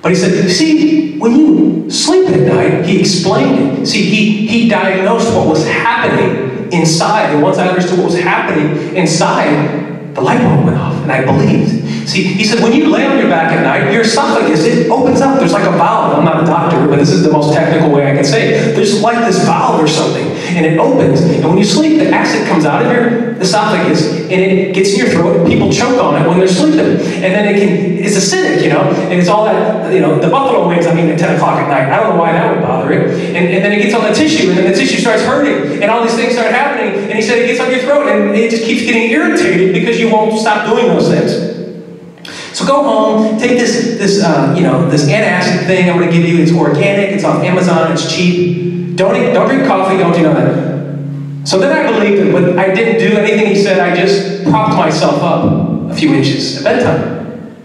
But 0.00 0.10
he 0.10 0.14
said, 0.14 0.50
See, 0.50 1.18
when 1.18 1.32
you 1.32 1.90
sleep 1.90 2.28
at 2.28 2.40
night, 2.40 2.86
he 2.86 3.00
explained 3.00 3.80
it. 3.80 3.86
See, 3.86 4.02
he, 4.02 4.46
he 4.46 4.68
diagnosed 4.68 5.34
what 5.34 5.46
was 5.46 5.66
happening 5.66 6.72
inside. 6.72 7.34
And 7.34 7.42
once 7.42 7.58
I 7.58 7.68
understood 7.68 7.98
what 7.98 8.06
was 8.06 8.18
happening 8.18 8.96
inside, 8.96 9.81
the 10.14 10.20
light 10.20 10.40
bulb 10.42 10.64
went 10.66 10.76
off, 10.76 11.02
and 11.02 11.10
I 11.10 11.24
believed. 11.24 12.08
See, 12.08 12.24
he 12.24 12.44
said, 12.44 12.62
when 12.62 12.72
you 12.72 12.88
lay 12.88 13.06
on 13.06 13.16
your 13.18 13.28
back 13.28 13.52
at 13.52 13.62
night, 13.62 13.92
your 13.92 14.02
esophagus, 14.02 14.64
it 14.64 14.90
opens 14.90 15.20
up. 15.20 15.38
There's 15.38 15.52
like 15.52 15.66
a 15.66 15.72
valve. 15.72 16.18
I'm 16.18 16.24
not 16.24 16.42
a 16.42 16.46
doctor, 16.46 16.86
but 16.88 16.98
this 16.98 17.10
is 17.10 17.22
the 17.22 17.30
most 17.30 17.54
technical 17.54 17.90
way 17.90 18.10
I 18.10 18.14
can 18.14 18.24
say 18.24 18.52
it. 18.52 18.74
There's 18.74 19.00
like 19.00 19.24
this 19.24 19.42
valve 19.44 19.80
or 19.80 19.88
something, 19.88 20.26
and 20.56 20.66
it 20.66 20.78
opens. 20.78 21.20
And 21.22 21.48
when 21.48 21.58
you 21.58 21.64
sleep, 21.64 21.98
the 21.98 22.10
acid 22.10 22.46
comes 22.48 22.64
out 22.64 22.84
of 22.84 22.92
your 22.92 23.40
esophagus, 23.40 24.06
and 24.06 24.32
it 24.32 24.74
gets 24.74 24.92
in 24.92 24.98
your 24.98 25.08
throat, 25.08 25.36
and 25.40 25.46
people 25.46 25.72
choke 25.72 26.02
on 26.02 26.20
it 26.20 26.28
when 26.28 26.38
they're 26.38 26.48
sleeping. 26.48 27.00
And 27.22 27.32
then 27.32 27.54
it 27.54 27.58
can, 27.58 28.04
it's 28.04 28.16
acidic, 28.16 28.62
you 28.62 28.70
know, 28.70 28.82
and 28.82 29.14
it's 29.14 29.28
all 29.28 29.44
that, 29.44 29.92
you 29.92 30.00
know, 30.00 30.18
the 30.18 30.28
buffalo 30.28 30.68
wings, 30.68 30.86
I 30.86 30.94
mean, 30.94 31.08
at 31.08 31.18
10 31.18 31.36
o'clock 31.36 31.60
at 31.60 31.68
night. 31.68 31.90
I 31.90 32.00
don't 32.00 32.14
know 32.14 32.20
why 32.20 32.32
that 32.32 32.52
would 32.52 32.62
bother 32.62 32.92
it. 32.92 33.10
And, 33.34 33.48
and 33.48 33.64
then 33.64 33.72
it 33.72 33.82
gets 33.82 33.94
on 33.94 34.02
the 34.02 34.14
tissue, 34.14 34.50
and 34.50 34.58
then 34.58 34.70
the 34.70 34.76
tissue 34.76 35.00
starts 35.00 35.22
hurting, 35.22 35.82
and 35.82 35.90
all 35.90 36.02
these 36.02 36.14
things 36.14 36.34
start 36.34 36.50
happening. 36.50 37.01
And 37.12 37.20
he 37.20 37.26
said 37.28 37.40
it 37.40 37.46
gets 37.46 37.60
on 37.60 37.70
your 37.70 37.80
throat, 37.80 38.08
and 38.08 38.34
it 38.34 38.50
just 38.50 38.64
keeps 38.64 38.84
getting 38.84 39.10
irritated 39.10 39.74
because 39.74 40.00
you 40.00 40.10
won't 40.10 40.40
stop 40.40 40.66
doing 40.66 40.86
those 40.86 41.08
things. 41.08 42.56
So 42.56 42.64
go 42.64 42.82
home, 42.82 43.38
take 43.38 43.58
this, 43.58 43.98
this 43.98 44.24
uh, 44.24 44.54
you 44.56 44.62
know, 44.62 44.88
this 44.88 45.04
antacid 45.04 45.66
thing 45.66 45.90
I'm 45.90 45.98
going 45.98 46.10
to 46.10 46.16
give 46.16 46.26
you. 46.26 46.42
It's 46.42 46.52
organic, 46.52 47.10
it's 47.10 47.22
off 47.22 47.44
Amazon, 47.44 47.92
it's 47.92 48.10
cheap. 48.10 48.96
Don't, 48.96 49.14
eat, 49.14 49.34
don't 49.34 49.46
drink 49.46 49.66
coffee, 49.66 49.98
don't 49.98 50.14
do 50.14 50.22
nothing. 50.22 51.44
So 51.44 51.58
then 51.58 51.70
I 51.70 51.92
believed 51.92 52.22
him, 52.22 52.32
but 52.32 52.58
I 52.58 52.72
didn't 52.72 52.98
do 52.98 53.14
anything 53.18 53.54
he 53.54 53.62
said. 53.62 53.78
I 53.78 53.94
just 53.94 54.44
propped 54.44 54.74
myself 54.74 55.22
up 55.22 55.90
a 55.90 55.94
few 55.94 56.14
inches 56.14 56.56
at 56.56 56.64
bedtime. 56.64 57.58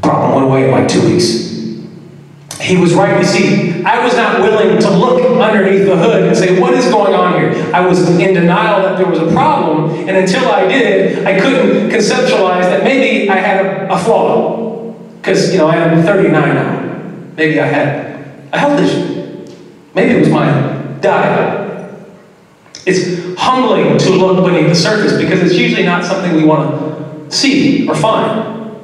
Problem 0.00 0.34
went 0.34 0.46
away 0.46 0.64
in 0.64 0.70
like 0.70 0.88
two 0.88 1.06
weeks. 1.06 1.49
He 2.70 2.76
was 2.76 2.94
right. 2.94 3.18
You 3.18 3.26
see, 3.26 3.82
I 3.82 4.04
was 4.04 4.14
not 4.14 4.42
willing 4.42 4.78
to 4.78 4.90
look 4.90 5.20
underneath 5.40 5.86
the 5.86 5.96
hood 5.96 6.22
and 6.22 6.36
say, 6.36 6.60
what 6.60 6.72
is 6.72 6.84
going 6.84 7.14
on 7.14 7.34
here? 7.34 7.74
I 7.74 7.84
was 7.84 8.08
in 8.08 8.32
denial 8.32 8.82
that 8.82 8.96
there 8.96 9.08
was 9.08 9.18
a 9.18 9.32
problem, 9.32 9.90
and 10.08 10.16
until 10.16 10.48
I 10.48 10.68
did, 10.68 11.26
I 11.26 11.40
couldn't 11.40 11.90
conceptualize 11.90 12.62
that 12.62 12.84
maybe 12.84 13.28
I 13.28 13.38
had 13.38 13.66
a, 13.66 13.92
a 13.92 13.98
flaw. 13.98 14.92
Because, 15.16 15.50
you 15.52 15.58
know, 15.58 15.66
I 15.66 15.78
am 15.78 16.00
39 16.04 16.30
now. 16.30 17.32
Maybe 17.36 17.58
I 17.58 17.66
had 17.66 18.24
a 18.52 18.58
health 18.58 18.80
issue. 18.80 19.52
Maybe 19.92 20.14
it 20.14 20.20
was 20.20 20.28
my 20.28 20.96
diet. 21.00 21.92
It's 22.86 23.36
humbling 23.36 23.98
to 23.98 24.10
look 24.10 24.44
beneath 24.46 24.68
the 24.68 24.76
surface 24.76 25.20
because 25.20 25.40
it's 25.42 25.54
usually 25.54 25.82
not 25.82 26.04
something 26.04 26.36
we 26.36 26.44
want 26.44 27.28
to 27.28 27.36
see 27.36 27.88
or 27.88 27.96
find. 27.96 28.78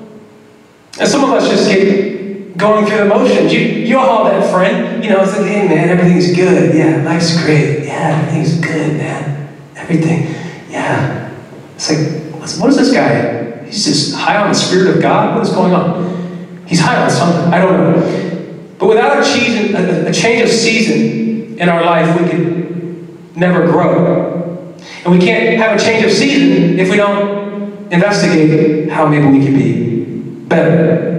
And 0.99 1.09
some 1.09 1.23
of 1.23 1.31
us 1.31 1.49
just 1.49 1.71
get 1.71 2.16
going 2.57 2.87
through 2.87 2.99
the 2.99 3.05
motions. 3.07 3.53
You, 3.53 3.61
you 3.61 3.99
all 3.99 4.25
that 4.25 4.51
friend, 4.51 5.05
you 5.05 5.11
know, 5.11 5.23
it's 5.23 5.37
like, 5.37 5.47
hey 5.47 5.69
man, 5.69 5.89
everything's 5.89 6.35
good. 6.35 6.75
Yeah, 6.75 7.03
life's 7.03 7.43
great. 7.45 7.85
Yeah, 7.85 8.19
everything's 8.19 8.61
good, 8.61 8.97
man. 8.97 9.57
Everything. 9.77 10.35
Yeah. 10.71 11.35
It's 11.75 11.91
like, 11.91 12.61
what 12.61 12.71
is 12.71 12.77
this 12.77 12.93
guy? 12.93 13.65
He's 13.65 13.85
just 13.85 14.15
high 14.15 14.37
on 14.37 14.49
the 14.49 14.55
Spirit 14.55 14.97
of 14.97 15.03
God? 15.03 15.35
What 15.35 15.47
is 15.47 15.53
going 15.53 15.75
on? 15.75 16.65
He's 16.67 16.81
high 16.81 17.03
on 17.03 17.11
something. 17.11 17.53
I 17.53 17.59
don't 17.61 17.73
know. 17.73 18.75
But 18.79 18.89
without 18.89 19.23
a 19.23 19.25
change, 19.25 19.73
a, 19.75 20.09
a 20.09 20.13
change 20.13 20.43
of 20.43 20.49
season 20.49 21.59
in 21.59 21.69
our 21.69 21.85
life, 21.85 22.21
we 22.21 22.29
can 22.29 23.35
never 23.35 23.67
grow. 23.67 24.75
And 25.05 25.19
we 25.19 25.25
can't 25.25 25.57
have 25.59 25.79
a 25.79 25.83
change 25.83 26.05
of 26.05 26.13
season 26.13 26.79
if 26.79 26.91
we 26.91 26.97
don't 26.97 27.93
investigate 27.93 28.91
how 28.91 29.07
maybe 29.07 29.27
we 29.27 29.45
can 29.45 29.55
be 29.55 30.05
better. 30.47 31.16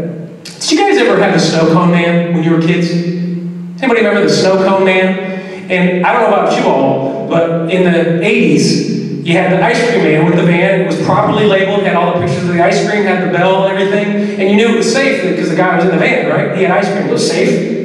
Guys 0.98 1.06
ever 1.06 1.22
have 1.22 1.34
the 1.34 1.40
snow 1.40 1.72
cone 1.72 1.92
man 1.92 2.34
when 2.34 2.44
you 2.44 2.50
were 2.50 2.60
kids? 2.60 2.90
Does 2.90 3.84
anybody 3.84 4.00
remember 4.00 4.28
the 4.28 4.34
snow 4.34 4.58
cone 4.58 4.84
man? 4.84 5.70
And 5.70 6.04
I 6.04 6.12
don't 6.12 6.24
know 6.24 6.36
about 6.36 6.58
you 6.58 6.66
all, 6.66 7.30
but 7.30 7.72
in 7.72 7.84
the 7.84 8.26
80s, 8.26 9.24
you 9.24 9.34
had 9.34 9.52
the 9.52 9.64
ice 9.64 9.80
cream 9.92 10.06
man 10.06 10.26
with 10.26 10.38
the 10.38 10.42
van. 10.42 10.82
It 10.82 10.88
was 10.88 11.00
properly 11.04 11.46
labeled, 11.46 11.84
had 11.84 11.96
all 11.96 12.16
the 12.16 12.26
pictures 12.26 12.50
of 12.50 12.56
the 12.56 12.64
ice 12.64 12.80
cream, 12.90 13.04
had 13.04 13.28
the 13.28 13.32
bell 13.32 13.68
and 13.68 13.78
everything. 13.78 14.40
And 14.40 14.50
you 14.50 14.56
knew 14.56 14.74
it 14.74 14.78
was 14.78 14.92
safe 14.92 15.22
because 15.22 15.52
the 15.52 15.56
guy 15.56 15.76
was 15.76 15.86
in 15.86 15.92
the 15.92 15.98
van, 15.98 16.32
right? 16.32 16.58
He 16.58 16.64
had 16.64 16.72
ice 16.72 16.92
cream. 16.92 17.10
It 17.10 17.12
was 17.12 17.30
safe. 17.30 17.78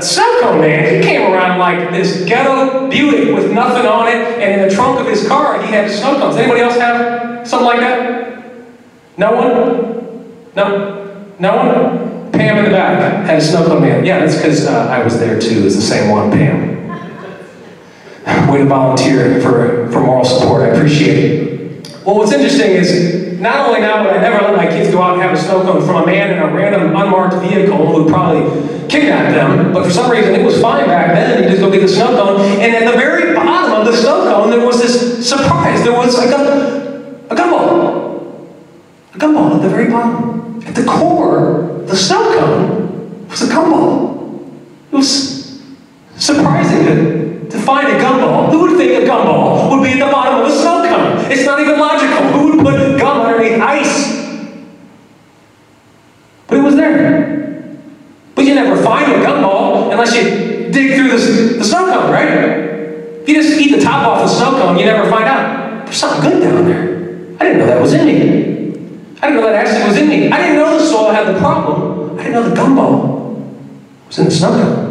Snow 0.00 0.40
cone 0.40 0.62
man, 0.62 0.94
he 0.94 1.06
came 1.06 1.30
around 1.30 1.58
like 1.58 1.90
this 1.90 2.24
ghetto 2.24 2.88
Buick 2.88 3.34
with 3.34 3.52
nothing 3.52 3.84
on 3.84 4.08
it, 4.08 4.38
and 4.40 4.62
in 4.62 4.66
the 4.66 4.74
trunk 4.74 5.00
of 5.00 5.06
his 5.06 5.28
car, 5.28 5.60
he 5.60 5.70
had 5.70 5.90
snow 5.90 6.18
cones. 6.18 6.36
Anybody 6.36 6.62
else 6.62 6.76
have 6.76 7.46
something 7.46 7.66
like 7.66 7.80
that? 7.80 8.54
No 9.18 9.34
one? 9.34 10.54
No? 10.56 10.97
No 11.38 11.56
one? 11.56 12.32
Pam 12.32 12.58
in 12.58 12.64
the 12.64 12.70
back 12.70 13.26
had 13.26 13.38
a 13.38 13.40
snow 13.40 13.66
cone 13.66 13.82
man. 13.82 14.04
Yeah, 14.04 14.18
that's 14.18 14.36
because 14.36 14.66
uh, 14.66 14.88
I 14.88 15.02
was 15.02 15.18
there 15.18 15.40
too. 15.40 15.64
It's 15.64 15.76
the 15.76 15.82
same 15.82 16.10
one, 16.10 16.30
Pam. 16.30 16.78
Way 18.50 18.58
to 18.58 18.64
volunteer 18.64 19.40
for, 19.40 19.90
for 19.90 20.00
moral 20.00 20.24
support. 20.24 20.62
I 20.62 20.68
appreciate 20.68 21.18
it. 21.18 21.98
Well, 22.04 22.16
what's 22.16 22.32
interesting 22.32 22.70
is 22.70 23.38
not 23.38 23.68
only 23.68 23.80
now 23.80 24.04
would 24.04 24.14
I 24.14 24.20
never 24.20 24.42
let 24.42 24.56
my 24.56 24.66
kids 24.66 24.90
go 24.90 25.02
out 25.02 25.14
and 25.14 25.22
have 25.22 25.32
a 25.32 25.40
snow 25.40 25.62
cone 25.62 25.84
from 25.84 26.02
a 26.02 26.06
man 26.06 26.30
in 26.30 26.38
a 26.38 26.52
random 26.52 26.96
unmarked 26.96 27.36
vehicle 27.36 27.86
who 27.92 28.08
probably 28.08 28.88
kidnapped 28.88 29.34
them, 29.34 29.72
but 29.72 29.84
for 29.84 29.90
some 29.90 30.10
reason 30.10 30.34
it 30.34 30.44
was 30.44 30.60
fine 30.60 30.86
back 30.86 31.14
then. 31.14 31.42
You 31.42 31.48
just 31.50 31.60
go 31.60 31.70
get 31.70 31.82
the 31.82 31.88
snow 31.88 32.16
cone, 32.16 32.40
and 32.40 32.74
at 32.74 32.90
the 32.90 32.96
very 32.96 33.34
bottom 33.34 33.72
of 33.72 33.86
the 33.86 33.96
snow 33.96 34.24
cone 34.24 34.50
there 34.50 34.64
was 34.64 34.80
this 34.80 35.28
surprise. 35.28 35.84
There 35.84 35.92
was 35.92 36.18
a, 36.18 37.26
a 37.30 37.36
gumball. 37.36 38.48
A 39.14 39.18
gumball 39.18 39.56
at 39.56 39.62
the 39.62 39.68
very 39.68 39.90
bottom. 39.90 40.37
At 40.66 40.74
the 40.74 40.84
core, 40.84 41.82
the 41.86 41.96
snow 41.96 42.38
cone 42.38 43.28
was 43.28 43.42
a 43.42 43.46
gumball. 43.46 44.50
It 44.92 44.96
was 44.96 45.62
surprising 46.16 46.84
to, 46.86 47.48
to 47.50 47.58
find 47.58 47.88
a 47.88 47.98
gumball. 47.98 48.50
Who 48.50 48.62
would 48.62 48.76
think 48.76 49.02
a 49.02 49.06
gumball 49.06 49.70
would 49.70 49.82
be 49.82 50.00
at 50.00 50.06
the 50.06 50.12
bottom 50.12 50.40
of 50.40 50.46
a 50.46 50.50
snow 50.50 50.86
cone? 50.88 51.30
It's 51.30 51.44
not 51.44 51.60
even 51.60 51.78
logical. 51.78 52.28
Who 52.32 52.56
would 52.56 52.64
put 52.64 52.98
gum 52.98 53.20
underneath 53.20 53.60
ice? 53.60 54.18
But 56.46 56.58
it 56.58 56.62
was 56.62 56.76
there. 56.76 57.78
But 58.34 58.44
you 58.44 58.54
never 58.54 58.82
find 58.82 59.12
a 59.12 59.16
gumball 59.24 59.92
unless 59.92 60.14
you 60.14 60.70
dig 60.70 60.94
through 60.96 61.08
the, 61.08 61.58
the 61.58 61.64
snow 61.64 61.86
cone, 61.86 62.10
right? 62.10 62.28
If 63.22 63.28
you 63.28 63.34
just 63.34 63.60
eat 63.60 63.76
the 63.76 63.82
top 63.82 64.06
off 64.06 64.22
the 64.22 64.28
snow 64.28 64.52
cone, 64.52 64.78
you 64.78 64.86
never 64.86 65.08
find 65.10 65.24
out. 65.24 65.84
There's 65.84 65.98
something 65.98 66.30
good 66.30 66.42
down 66.42 66.64
there. 66.64 66.88
I 67.40 67.44
didn't 67.44 67.58
know 67.58 67.66
that 67.66 67.80
was 67.80 67.92
in 67.92 68.06
me. 68.06 68.47
I 69.20 69.28
didn't 69.28 69.40
know 69.40 69.46
that 69.48 69.66
acid 69.66 69.86
was 69.86 69.96
in 69.96 70.08
me. 70.08 70.30
I 70.30 70.38
didn't 70.38 70.56
know 70.56 70.78
the 70.78 70.84
soil 70.84 71.10
had 71.10 71.34
the 71.34 71.38
problem. 71.38 72.18
I 72.18 72.22
didn't 72.22 72.32
know 72.32 72.48
the 72.48 72.54
gumball 72.54 73.58
was 74.06 74.18
in 74.18 74.26
the 74.26 74.38
cone. 74.38 74.88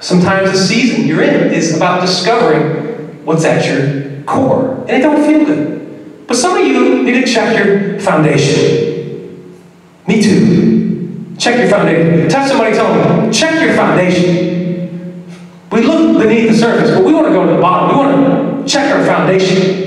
Sometimes 0.00 0.52
the 0.52 0.58
season 0.58 1.06
you're 1.06 1.22
in 1.22 1.52
is 1.52 1.76
about 1.76 2.00
discovering 2.02 3.24
what's 3.24 3.44
at 3.44 3.64
your 3.66 4.22
core. 4.24 4.74
And 4.82 4.90
it 4.90 5.00
don't 5.00 5.24
feel 5.26 5.44
good. 5.44 6.26
But 6.26 6.36
some 6.36 6.56
of 6.56 6.66
you 6.66 7.02
need 7.02 7.24
to 7.24 7.26
check 7.26 7.56
your 7.56 7.98
foundation. 8.00 9.60
Me 10.06 10.22
too. 10.22 11.34
Check 11.38 11.58
your 11.58 11.68
foundation. 11.68 12.28
Touch 12.28 12.48
somebody, 12.48 12.74
tell 12.74 12.92
them, 12.92 13.32
check 13.32 13.60
your 13.62 13.74
foundation. 13.74 15.26
We 15.72 15.82
look 15.82 16.22
beneath 16.22 16.50
the 16.50 16.56
surface, 16.56 16.90
but 16.90 17.04
we 17.04 17.12
want 17.12 17.26
to 17.26 17.32
go 17.32 17.46
to 17.46 17.52
the 17.54 17.60
bottom. 17.60 17.96
We 17.96 18.04
want 18.04 18.66
to 18.66 18.72
check 18.72 18.94
our 18.94 19.04
foundation. 19.04 19.83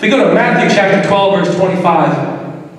If 0.00 0.04
we 0.04 0.08
go 0.08 0.30
to 0.30 0.34
Matthew 0.34 0.74
chapter 0.74 1.06
12, 1.06 1.44
verse 1.44 1.56
25, 1.58 2.72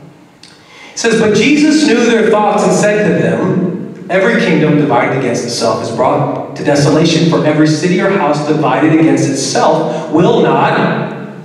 it 0.92 0.98
says, 0.98 1.22
But 1.22 1.36
Jesus 1.36 1.86
knew 1.86 2.04
their 2.04 2.32
thoughts 2.32 2.64
and 2.64 2.74
said 2.74 3.08
to 3.08 3.22
them, 3.22 4.08
Every 4.10 4.42
kingdom 4.42 4.78
divided 4.78 5.20
against 5.20 5.46
itself 5.46 5.84
is 5.84 5.96
brought 5.96 6.56
to 6.56 6.64
desolation, 6.64 7.30
for 7.30 7.46
every 7.46 7.68
city 7.68 8.02
or 8.02 8.10
house 8.10 8.48
divided 8.48 9.00
against 9.00 9.30
itself 9.30 10.12
will 10.12 10.42
not 10.42 11.38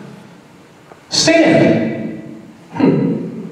stand. 1.11 2.43
Hmm. 2.73 3.51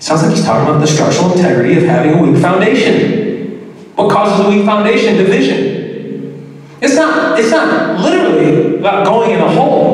Sounds 0.00 0.24
like 0.24 0.32
he's 0.32 0.44
talking 0.44 0.68
about 0.68 0.80
the 0.80 0.86
structural 0.88 1.30
integrity 1.30 1.76
of 1.76 1.84
having 1.84 2.18
a 2.18 2.20
weak 2.20 2.42
foundation. 2.42 3.70
What 3.94 4.10
causes 4.10 4.44
a 4.44 4.50
weak 4.50 4.64
foundation? 4.64 5.16
Division. 5.16 6.66
It's 6.80 6.96
not, 6.96 7.38
it's 7.38 7.52
not 7.52 8.00
literally 8.00 8.80
about 8.80 9.06
going 9.06 9.30
in 9.30 9.40
a 9.40 9.48
hole. 9.48 9.89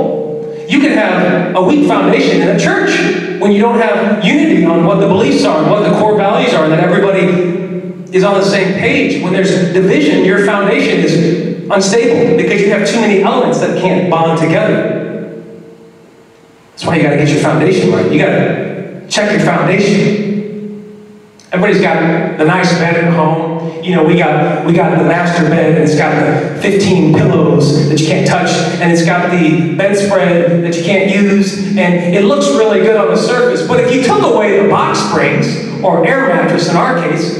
You 0.68 0.80
can 0.80 0.92
have 0.92 1.54
a 1.54 1.62
weak 1.62 1.86
foundation 1.86 2.40
in 2.40 2.56
a 2.56 2.58
church 2.58 3.40
when 3.40 3.52
you 3.52 3.60
don't 3.60 3.78
have 3.78 4.24
unity 4.24 4.64
on 4.64 4.84
what 4.84 4.96
the 4.96 5.06
beliefs 5.06 5.44
are 5.44 5.62
and 5.62 5.70
what 5.70 5.88
the 5.88 5.96
core 5.98 6.16
values 6.16 6.54
are, 6.54 6.64
and 6.64 6.72
that 6.72 6.80
everybody 6.80 8.16
is 8.16 8.24
on 8.24 8.34
the 8.34 8.44
same 8.44 8.74
page. 8.74 9.22
When 9.22 9.32
there's 9.32 9.50
division, 9.72 10.24
your 10.24 10.44
foundation 10.44 11.00
is 11.00 11.70
unstable 11.70 12.36
because 12.36 12.60
you 12.60 12.70
have 12.70 12.88
too 12.88 13.00
many 13.00 13.22
elements 13.22 13.60
that 13.60 13.80
can't 13.80 14.10
bond 14.10 14.40
together. 14.40 15.42
That's 16.70 16.84
why 16.84 16.96
you 16.96 17.02
got 17.02 17.10
to 17.10 17.16
get 17.16 17.28
your 17.28 17.40
foundation 17.40 17.90
right. 17.92 18.10
You 18.10 18.18
got 18.18 18.30
to 18.30 19.06
check 19.08 19.32
your 19.32 19.46
foundation. 19.46 20.35
Everybody's 21.52 21.80
got 21.80 22.38
the 22.38 22.44
nice 22.44 22.72
bed 22.72 22.96
at 22.96 23.12
home. 23.14 23.82
You 23.82 23.94
know, 23.94 24.02
we 24.02 24.16
got 24.16 24.66
we 24.66 24.72
got 24.72 24.98
the 24.98 25.04
master 25.04 25.48
bed, 25.48 25.74
and 25.76 25.84
it's 25.84 25.96
got 25.96 26.12
the 26.18 26.60
15 26.60 27.14
pillows 27.14 27.88
that 27.88 28.00
you 28.00 28.06
can't 28.08 28.26
touch, 28.26 28.50
and 28.80 28.90
it's 28.90 29.04
got 29.04 29.30
the 29.30 29.76
bedspread 29.76 30.64
that 30.64 30.76
you 30.76 30.82
can't 30.82 31.08
use, 31.08 31.76
and 31.76 32.14
it 32.14 32.24
looks 32.24 32.48
really 32.48 32.80
good 32.80 32.96
on 32.96 33.08
the 33.08 33.16
surface. 33.16 33.66
But 33.66 33.78
if 33.78 33.94
you 33.94 34.02
took 34.02 34.22
away 34.22 34.60
the 34.60 34.68
box 34.68 34.98
springs 34.98 35.84
or 35.84 36.04
air 36.04 36.26
mattress, 36.26 36.68
in 36.68 36.76
our 36.76 37.00
case, 37.08 37.36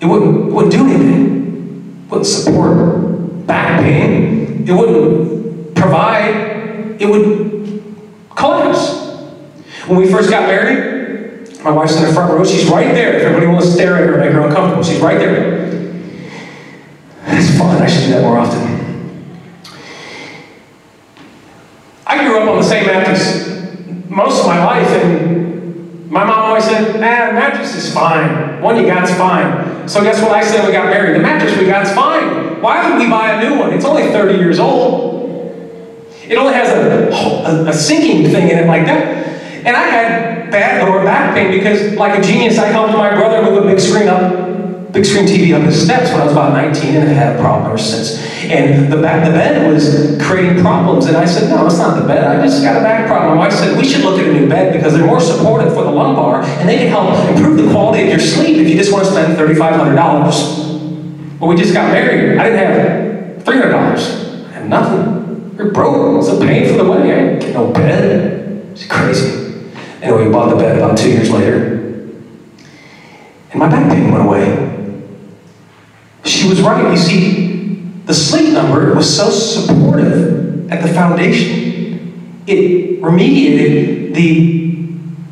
it 0.00 0.06
wouldn't, 0.06 0.48
it 0.48 0.52
wouldn't 0.52 0.72
do 0.72 0.86
anything. 0.86 2.04
It 2.06 2.10
wouldn't 2.10 2.26
support 2.26 3.46
back 3.48 3.80
pain. 3.80 4.64
It 4.68 4.72
wouldn't 4.72 5.74
provide. 5.74 7.00
It 7.00 7.06
would 7.06 7.82
collapse. 8.36 9.08
When 9.88 9.98
we 9.98 10.08
first 10.08 10.30
got 10.30 10.42
married, 10.42 10.99
my 11.64 11.70
wife's 11.70 11.96
in 11.96 12.04
the 12.04 12.12
front 12.12 12.32
row. 12.32 12.44
She's 12.44 12.66
right 12.68 12.94
there. 12.94 13.16
If 13.16 13.22
everybody 13.22 13.46
wants 13.46 13.66
to 13.66 13.72
stare 13.72 13.96
at 13.96 14.08
her 14.08 14.18
make 14.18 14.32
her 14.32 14.40
uncomfortable, 14.40 14.82
she's 14.82 15.00
right 15.00 15.18
there. 15.18 15.68
It's 17.26 17.58
fun. 17.58 17.82
I 17.82 17.86
should 17.86 18.04
do 18.04 18.10
that 18.12 18.22
more 18.22 18.38
often. 18.38 18.70
I 22.06 22.24
grew 22.24 22.40
up 22.40 22.48
on 22.48 22.56
the 22.56 22.62
same 22.62 22.86
mattress 22.86 23.48
most 24.08 24.40
of 24.40 24.46
my 24.46 24.64
life, 24.64 24.88
and 24.88 26.10
my 26.10 26.24
mom 26.24 26.38
always 26.40 26.64
said, 26.64 26.96
"Ah, 26.96 27.32
mattress 27.32 27.76
is 27.76 27.92
fine. 27.92 28.60
One 28.60 28.76
you 28.76 28.86
got's 28.86 29.12
fine." 29.14 29.86
So 29.88 30.02
guess 30.02 30.20
what 30.22 30.32
I 30.32 30.42
said 30.42 30.66
we 30.66 30.72
got 30.72 30.86
married? 30.86 31.16
The 31.16 31.22
mattress 31.22 31.56
we 31.56 31.66
got's 31.66 31.92
fine. 31.92 32.60
Why 32.60 32.88
would 32.88 32.98
we 32.98 33.08
buy 33.08 33.32
a 33.32 33.48
new 33.48 33.58
one? 33.58 33.72
It's 33.72 33.84
only 33.84 34.10
30 34.10 34.38
years 34.38 34.58
old. 34.58 35.10
It 36.28 36.36
only 36.36 36.54
has 36.54 36.68
a, 36.70 37.08
a, 37.10 37.70
a 37.70 37.72
sinking 37.72 38.30
thing 38.30 38.48
in 38.48 38.58
it 38.58 38.66
like 38.66 38.86
that. 38.86 39.19
And 39.64 39.76
I 39.76 39.82
had 39.82 40.50
bad 40.50 40.86
lower 40.86 41.04
back 41.04 41.34
pain 41.34 41.50
because, 41.50 41.94
like 41.94 42.18
a 42.18 42.22
genius, 42.22 42.58
I 42.58 42.66
helped 42.66 42.92
my 42.94 43.14
brother 43.14 43.42
move 43.42 43.64
a 43.64 43.66
big 43.66 43.78
screen 43.78 44.08
up, 44.08 44.92
big 44.92 45.04
screen 45.04 45.26
TV 45.26 45.54
up 45.54 45.62
his 45.62 45.82
steps 45.82 46.10
when 46.10 46.20
I 46.20 46.24
was 46.24 46.32
about 46.32 46.54
19, 46.54 46.96
and 46.96 47.08
I 47.08 47.12
had 47.12 47.36
a 47.36 47.40
problem 47.40 47.66
ever 47.66 47.78
since. 47.78 48.18
And 48.50 48.92
the 48.92 49.00
back, 49.00 49.24
the 49.24 49.32
bed 49.32 49.70
was 49.70 50.18
creating 50.22 50.60
problems, 50.62 51.06
and 51.06 51.16
I 51.16 51.26
said, 51.26 51.50
no, 51.50 51.66
it's 51.66 51.78
not 51.78 52.00
the 52.00 52.06
bed. 52.06 52.24
I 52.24 52.44
just 52.44 52.62
got 52.62 52.76
a 52.76 52.80
back 52.80 53.06
problem. 53.06 53.36
My 53.36 53.46
wife 53.46 53.52
said 53.52 53.76
we 53.76 53.84
should 53.84 54.02
look 54.02 54.18
at 54.18 54.26
a 54.26 54.32
new 54.32 54.48
bed 54.48 54.72
because 54.72 54.94
they're 54.94 55.06
more 55.06 55.20
supportive 55.20 55.74
for 55.74 55.84
the 55.84 55.90
lumbar, 55.90 56.42
and 56.42 56.68
they 56.68 56.78
can 56.78 56.88
help 56.88 57.14
improve 57.28 57.58
the 57.58 57.70
quality 57.70 58.02
of 58.04 58.08
your 58.08 58.18
sleep 58.18 58.56
if 58.56 58.68
you 58.68 58.76
just 58.76 58.92
want 58.92 59.04
to 59.04 59.10
spend 59.10 59.36
$3,500. 59.36 61.38
Well, 61.38 61.48
we 61.48 61.56
just 61.56 61.72
got 61.72 61.92
married. 61.92 62.38
I 62.38 62.50
didn't 62.50 62.58
have 62.58 63.44
$300. 63.44 64.48
I 64.48 64.52
had 64.52 64.68
nothing. 64.68 65.56
We're 65.56 65.70
broke. 65.70 66.18
It's 66.18 66.28
a 66.28 66.38
pain 66.38 66.66
for 66.68 66.76
the 66.82 66.90
wedding. 66.90 67.12
I 67.12 67.16
didn't 67.16 67.40
get 67.40 67.54
no 67.54 67.72
bed. 67.72 68.66
It's 68.72 68.86
crazy. 68.86 69.39
Anyway, 70.02 70.26
we 70.26 70.32
bought 70.32 70.48
the 70.48 70.56
bed 70.56 70.78
about 70.78 70.96
two 70.96 71.10
years 71.10 71.30
later. 71.30 71.74
And 73.50 73.58
my 73.58 73.68
back 73.68 73.90
pain 73.90 74.10
went 74.10 74.24
away. 74.24 74.66
She 76.24 76.48
was 76.48 76.62
right. 76.62 76.90
You 76.90 76.96
see, 76.96 77.82
the 78.06 78.14
Sleep 78.14 78.52
Number 78.52 78.94
was 78.94 79.14
so 79.14 79.28
supportive 79.28 80.70
at 80.70 80.82
the 80.82 80.88
foundation. 80.92 82.42
It 82.46 83.02
remediated 83.02 84.14
the 84.14 84.70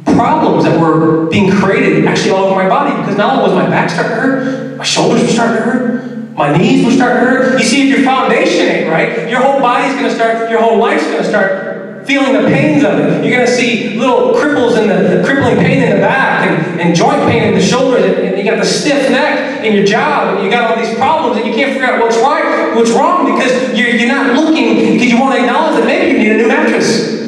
problems 0.04 0.64
that 0.64 0.78
were 0.78 1.26
being 1.26 1.50
created 1.50 2.04
actually 2.04 2.32
all 2.32 2.44
over 2.44 2.54
my 2.54 2.68
body 2.68 2.94
because 3.00 3.16
not 3.16 3.38
only 3.38 3.44
was 3.44 3.54
my 3.54 3.70
back 3.70 3.88
starting 3.88 4.16
to 4.16 4.20
hurt, 4.20 4.76
my 4.76 4.84
shoulders 4.84 5.22
were 5.22 5.28
starting 5.28 5.56
to 5.56 5.62
hurt, 5.62 6.36
my 6.36 6.56
knees 6.56 6.84
were 6.84 6.90
starting 6.90 7.24
to 7.24 7.30
hurt. 7.30 7.58
You 7.58 7.64
see, 7.64 7.90
if 7.90 7.98
your 7.98 8.04
foundation 8.04 8.66
ain't 8.66 8.90
right, 8.90 9.30
your 9.30 9.40
whole 9.40 9.60
body's 9.60 9.94
going 9.94 10.08
to 10.08 10.14
start, 10.14 10.50
your 10.50 10.60
whole 10.60 10.78
life's 10.78 11.04
going 11.04 11.22
to 11.22 11.28
start 11.28 11.67
feeling 12.08 12.32
the 12.32 12.48
pains 12.48 12.82
of 12.82 12.98
it. 12.98 13.22
You're 13.22 13.36
going 13.36 13.46
to 13.46 13.52
see 13.52 13.98
little 13.98 14.32
cripples 14.32 14.80
in 14.80 14.88
the, 14.88 15.18
the, 15.18 15.22
crippling 15.22 15.58
pain 15.58 15.82
in 15.82 15.90
the 15.90 16.00
back 16.00 16.48
and, 16.48 16.80
and 16.80 16.96
joint 16.96 17.20
pain 17.28 17.42
in 17.42 17.54
the 17.54 17.60
shoulders, 17.60 18.02
and, 18.02 18.14
and, 18.26 18.38
you 18.38 18.44
got 18.44 18.56
the 18.56 18.64
stiff 18.64 19.10
neck 19.10 19.62
in 19.62 19.74
your 19.74 19.84
job, 19.84 20.36
and 20.36 20.44
you 20.44 20.50
got 20.50 20.70
all 20.70 20.82
these 20.82 20.96
problems, 20.96 21.36
and 21.36 21.46
you 21.46 21.52
can't 21.52 21.72
figure 21.72 21.86
out 21.86 22.00
what's 22.00 22.16
right, 22.16 22.74
what's 22.74 22.90
wrong, 22.92 23.30
because 23.30 23.78
you're, 23.78 23.90
you're 23.90 24.08
not 24.08 24.34
looking, 24.34 24.94
because 24.94 25.10
you 25.10 25.20
want 25.20 25.34
to 25.34 25.40
acknowledge 25.40 25.78
that 25.78 25.84
maybe 25.84 26.12
you 26.12 26.18
need 26.18 26.32
a 26.32 26.38
new 26.38 26.48
mattress. 26.48 27.18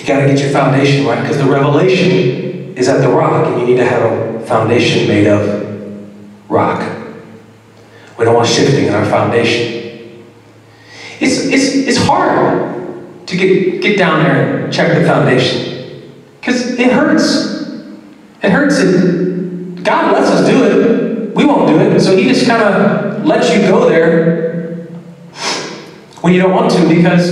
You 0.00 0.06
got 0.06 0.20
to 0.20 0.26
get 0.26 0.38
your 0.40 0.50
foundation 0.50 1.06
right, 1.06 1.20
because 1.20 1.38
the 1.38 1.44
revelation 1.44 2.76
is 2.76 2.88
at 2.88 3.02
the 3.02 3.08
rock, 3.08 3.46
and 3.46 3.60
you 3.60 3.66
need 3.68 3.76
to 3.76 3.86
have 3.86 4.02
a 4.02 4.46
foundation 4.46 5.06
made 5.06 5.28
of 5.28 6.50
rock. 6.50 6.95
We 8.18 8.24
don't 8.24 8.34
want 8.34 8.48
shifting 8.48 8.86
in 8.86 8.94
our 8.94 9.04
foundation. 9.06 10.24
It's, 11.20 11.38
it's, 11.46 11.74
it's 11.74 11.98
hard 11.98 13.26
to 13.26 13.36
get, 13.36 13.82
get 13.82 13.98
down 13.98 14.22
there 14.22 14.64
and 14.64 14.72
check 14.72 14.96
the 14.98 15.06
foundation 15.06 16.12
because 16.40 16.78
it 16.78 16.92
hurts. 16.92 17.68
It 18.42 18.50
hurts. 18.50 18.78
It, 18.78 19.82
God 19.82 20.12
lets 20.12 20.30
us 20.30 20.46
do 20.46 20.64
it. 20.64 21.34
We 21.34 21.44
won't 21.44 21.68
do 21.68 21.78
it. 21.78 22.00
So 22.00 22.16
He 22.16 22.24
just 22.24 22.46
kind 22.46 22.62
of 22.62 23.24
lets 23.24 23.50
you 23.52 23.60
go 23.62 23.88
there 23.88 24.86
when 26.20 26.32
you 26.32 26.40
don't 26.40 26.52
want 26.52 26.72
to 26.72 26.88
because 26.88 27.30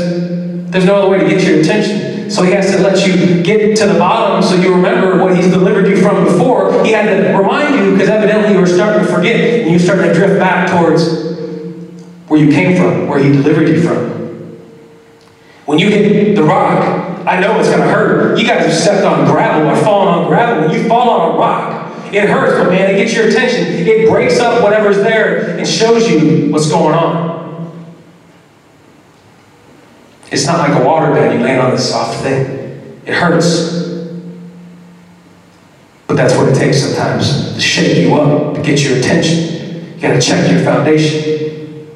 there's 0.70 0.85
no 0.85 0.97
other 0.97 1.09
way 1.09 1.18
to 1.18 1.29
get 1.29 1.42
your 1.42 1.61
attention. 1.61 2.13
So 2.35 2.42
he 2.42 2.51
has 2.51 2.68
to 2.73 2.79
let 2.83 3.07
you 3.07 3.44
get 3.44 3.77
to 3.77 3.87
the 3.87 3.97
bottom 3.97 4.42
so 4.42 4.57
you 4.57 4.75
remember 4.75 5.23
what 5.23 5.37
he's 5.37 5.53
delivered 5.53 5.87
you 5.87 6.03
from 6.03 6.25
before. 6.25 6.85
He 6.85 6.90
had 6.90 7.07
to 7.07 7.38
remind 7.38 7.77
you 7.77 7.92
because 7.92 8.09
evidently 8.09 8.55
you 8.55 8.59
were 8.59 8.66
starting 8.66 9.07
to 9.07 9.12
forget 9.12 9.37
and 9.37 9.70
you 9.70 9.79
started 9.79 10.09
to 10.09 10.14
drift 10.14 10.40
back 10.40 10.68
towards 10.68 11.37
where 12.27 12.40
you 12.40 12.51
came 12.51 12.77
from, 12.77 13.07
where 13.07 13.20
he 13.20 13.31
delivered 13.31 13.68
you 13.68 13.81
from. 13.81 14.11
When 15.66 15.79
you 15.79 15.90
hit 15.90 16.35
the 16.35 16.42
rock, 16.42 17.25
I 17.25 17.38
know 17.38 17.61
it's 17.61 17.68
going 17.68 17.83
to 17.83 17.87
hurt. 17.87 18.37
You 18.37 18.44
guys 18.44 18.66
have 18.66 18.75
stepped 18.75 19.05
on 19.05 19.27
gravel 19.27 19.70
or 19.70 19.77
fallen 19.85 20.09
on 20.09 20.27
gravel. 20.27 20.66
When 20.66 20.77
you 20.77 20.88
fall 20.88 21.11
on 21.11 21.37
a 21.37 21.38
rock, 21.38 22.12
it 22.12 22.29
hurts, 22.29 22.59
but 22.59 22.68
man, 22.68 22.97
it 22.97 22.99
gets 22.99 23.14
your 23.14 23.29
attention. 23.29 23.87
It 23.87 24.11
breaks 24.11 24.40
up 24.40 24.61
whatever's 24.61 24.97
there 24.97 25.57
and 25.57 25.68
shows 25.68 26.11
you 26.11 26.51
what's 26.51 26.68
going 26.68 26.97
on. 26.97 27.34
It's 30.35 30.47
not 30.47 30.68
like 30.68 30.83
a 30.83 30.85
water 30.85 31.12
bed. 31.12 31.33
you 31.33 31.44
land 31.44 31.61
on 31.61 31.70
this 31.70 31.90
soft 31.90 32.20
thing. 32.25 33.01
It 33.07 33.14
hurts. 33.14 33.85
But 36.09 36.16
that's 36.16 36.35
what 36.35 36.49
it 36.49 36.57
takes 36.57 36.83
sometimes 36.83 37.55
to 37.55 37.61
shake 37.61 37.99
you 37.99 38.16
up, 38.16 38.57
to 38.57 38.61
get 38.61 38.83
your 38.83 38.99
attention. 38.99 39.94
You 39.94 40.01
gotta 40.01 40.20
check 40.20 40.51
your 40.51 40.64
foundation. 40.64 41.88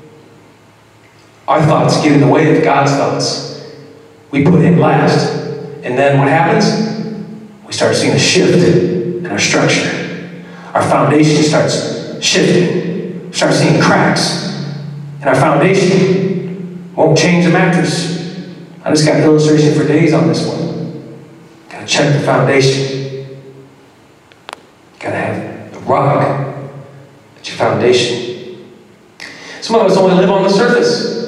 Our 1.48 1.60
thoughts 1.62 2.00
get 2.00 2.12
in 2.12 2.20
the 2.20 2.28
way 2.28 2.56
of 2.56 2.62
God's 2.62 2.92
thoughts. 2.92 3.74
We 4.30 4.44
put 4.44 4.60
Him 4.60 4.78
last. 4.78 5.34
And 5.82 5.98
then 5.98 6.20
what 6.20 6.28
happens? 6.28 7.26
We 7.66 7.72
start 7.72 7.96
seeing 7.96 8.14
a 8.14 8.20
shift 8.20 8.62
in 8.62 9.26
our 9.26 9.40
structure. 9.40 10.44
Our 10.74 10.82
foundation 10.82 11.42
starts 11.42 12.24
shifting. 12.24 13.30
We 13.30 13.32
start 13.32 13.52
seeing 13.52 13.82
cracks. 13.82 14.62
And 15.22 15.24
our 15.24 15.34
foundation 15.34 16.94
won't 16.94 17.18
change 17.18 17.44
the 17.44 17.50
mattress. 17.50 18.17
I 18.88 18.92
just 18.92 19.04
got 19.04 19.16
an 19.16 19.24
illustration 19.24 19.74
for 19.74 19.86
days 19.86 20.14
on 20.14 20.28
this 20.28 20.46
one. 20.46 21.28
Got 21.68 21.80
to 21.80 21.86
check 21.86 22.10
the 22.18 22.24
foundation. 22.24 23.38
Got 24.98 25.10
to 25.10 25.16
have 25.16 25.72
the 25.74 25.78
rock 25.80 26.22
at 27.36 27.46
your 27.46 27.58
foundation. 27.58 28.66
Some 29.60 29.76
of 29.76 29.82
us 29.82 29.94
only 29.98 30.14
live 30.14 30.30
on 30.30 30.42
the 30.42 30.48
surface. 30.48 31.18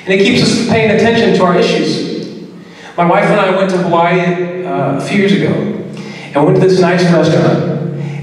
And 0.00 0.08
it 0.08 0.24
keeps 0.24 0.42
us 0.42 0.58
from 0.58 0.66
paying 0.66 0.90
attention 0.90 1.34
to 1.34 1.44
our 1.44 1.56
issues. 1.56 2.50
My 2.96 3.04
wife 3.06 3.26
and 3.26 3.38
I 3.38 3.56
went 3.56 3.70
to 3.70 3.78
Hawaii 3.78 4.64
uh, 4.64 4.96
a 4.96 5.00
few 5.00 5.18
years 5.18 5.32
ago 5.32 5.52
and 5.52 6.44
went 6.44 6.60
to 6.60 6.66
this 6.66 6.80
nice 6.80 7.04
restaurant. 7.04 7.70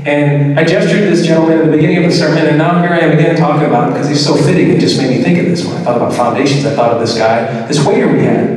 And 0.05 0.59
I 0.59 0.65
gestured 0.65 0.99
to 1.03 1.09
this 1.09 1.25
gentleman 1.25 1.59
at 1.59 1.65
the 1.67 1.71
beginning 1.71 2.03
of 2.03 2.11
the 2.11 2.11
sermon, 2.11 2.45
and 2.45 2.57
now 2.57 2.81
here 2.81 2.91
I 2.91 2.99
am 2.99 3.17
again 3.17 3.35
talking 3.37 3.65
about 3.65 3.87
him 3.87 3.93
because 3.93 4.09
he's 4.09 4.25
so 4.25 4.35
fitting. 4.35 4.69
It 4.69 4.79
just 4.79 4.97
made 4.97 5.09
me 5.09 5.23
think 5.23 5.39
of 5.39 5.45
this. 5.45 5.65
When 5.65 5.75
I 5.75 5.83
thought 5.83 5.97
about 5.97 6.13
foundations, 6.13 6.65
I 6.65 6.75
thought 6.75 6.91
of 6.91 6.99
this 6.99 7.17
guy, 7.17 7.67
this 7.67 7.85
waiter 7.85 8.07
we 8.07 8.23
had. 8.23 8.56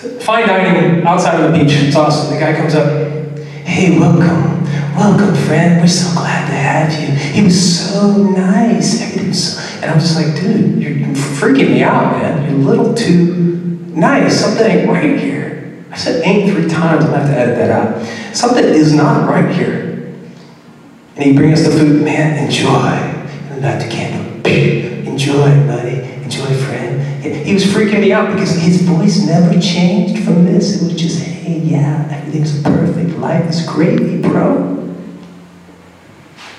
Fine 0.00 0.48
dining 0.48 1.06
outside 1.06 1.44
of 1.44 1.52
the 1.52 1.58
beach. 1.58 1.74
It's 1.74 1.94
awesome. 1.94 2.32
The 2.32 2.40
guy 2.40 2.56
comes 2.56 2.74
up. 2.74 3.38
Hey, 3.38 3.98
welcome. 3.98 4.64
Welcome, 4.96 5.34
friend. 5.44 5.78
We're 5.78 5.88
so 5.88 6.18
glad 6.18 6.46
to 6.46 6.54
have 6.54 6.90
you. 6.98 7.14
He 7.14 7.42
was 7.42 7.90
so 7.92 8.16
nice. 8.16 9.02
Everything 9.02 9.28
was 9.28 9.56
so... 9.56 9.80
And 9.82 9.90
I'm 9.90 10.00
just 10.00 10.16
like, 10.16 10.40
dude, 10.40 10.82
you're 10.82 11.14
freaking 11.14 11.72
me 11.72 11.82
out, 11.82 12.12
man. 12.12 12.50
You're 12.50 12.60
a 12.60 12.64
little 12.64 12.94
too 12.94 13.34
nice. 13.88 14.40
Something 14.40 14.64
ain't 14.64 14.88
right 14.88 15.20
here. 15.20 15.84
I 15.90 15.96
said 15.98 16.26
ain't 16.26 16.50
three 16.50 16.66
times. 16.66 17.04
I'm 17.04 17.10
to 17.10 17.18
have 17.18 17.28
to 17.28 17.36
edit 17.36 17.56
that 17.56 17.70
out. 17.70 18.34
Something 18.34 18.64
is 18.64 18.94
not 18.94 19.28
right 19.28 19.54
here. 19.54 20.14
And 21.16 21.24
he 21.24 21.34
brings 21.34 21.60
us 21.60 21.74
the 21.74 21.78
food. 21.78 22.02
Man, 22.02 22.42
enjoy. 22.42 22.70
And 22.70 23.60
light 23.60 23.84
the 23.84 23.90
candle. 23.90 24.46
Enjoy, 25.06 25.66
buddy. 25.66 26.00
Enjoy. 26.24 26.59
He 27.20 27.52
was 27.52 27.64
freaking 27.64 28.00
me 28.00 28.12
out 28.12 28.32
because 28.32 28.52
his 28.52 28.82
voice 28.82 29.26
never 29.26 29.60
changed 29.60 30.24
from 30.24 30.44
this. 30.44 30.80
It 30.80 30.84
was 30.84 31.00
just, 31.00 31.20
hey, 31.22 31.58
yeah, 31.58 32.08
everything's 32.10 32.62
perfect. 32.62 33.18
Life 33.18 33.48
is 33.50 33.66
great, 33.66 34.22
bro. 34.22 34.96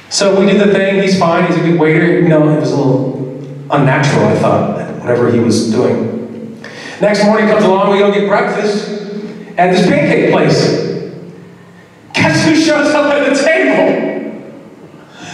So 0.09 0.39
we 0.39 0.45
did 0.45 0.59
the 0.59 0.71
thing. 0.71 1.01
He's 1.01 1.17
fine. 1.17 1.47
He's 1.47 1.57
a 1.57 1.61
good 1.61 1.79
waiter. 1.79 2.19
You 2.19 2.27
know, 2.27 2.49
it 2.49 2.59
was 2.59 2.71
a 2.71 2.75
little 2.75 3.39
unnatural, 3.71 4.25
I 4.25 4.35
thought, 4.37 4.99
whatever 4.99 5.31
he 5.31 5.39
was 5.39 5.71
doing. 5.71 6.61
Next 6.99 7.25
morning 7.25 7.47
comes 7.47 7.63
along. 7.63 7.91
We 7.91 7.99
go 7.99 8.11
get 8.11 8.27
breakfast 8.27 8.87
at 9.57 9.71
this 9.71 9.87
pancake 9.87 10.31
place. 10.31 10.91
Guess 12.13 12.45
who 12.45 12.55
shows 12.55 12.93
up 12.93 13.11
at 13.11 13.29
the 13.29 13.43
table? 13.43 14.11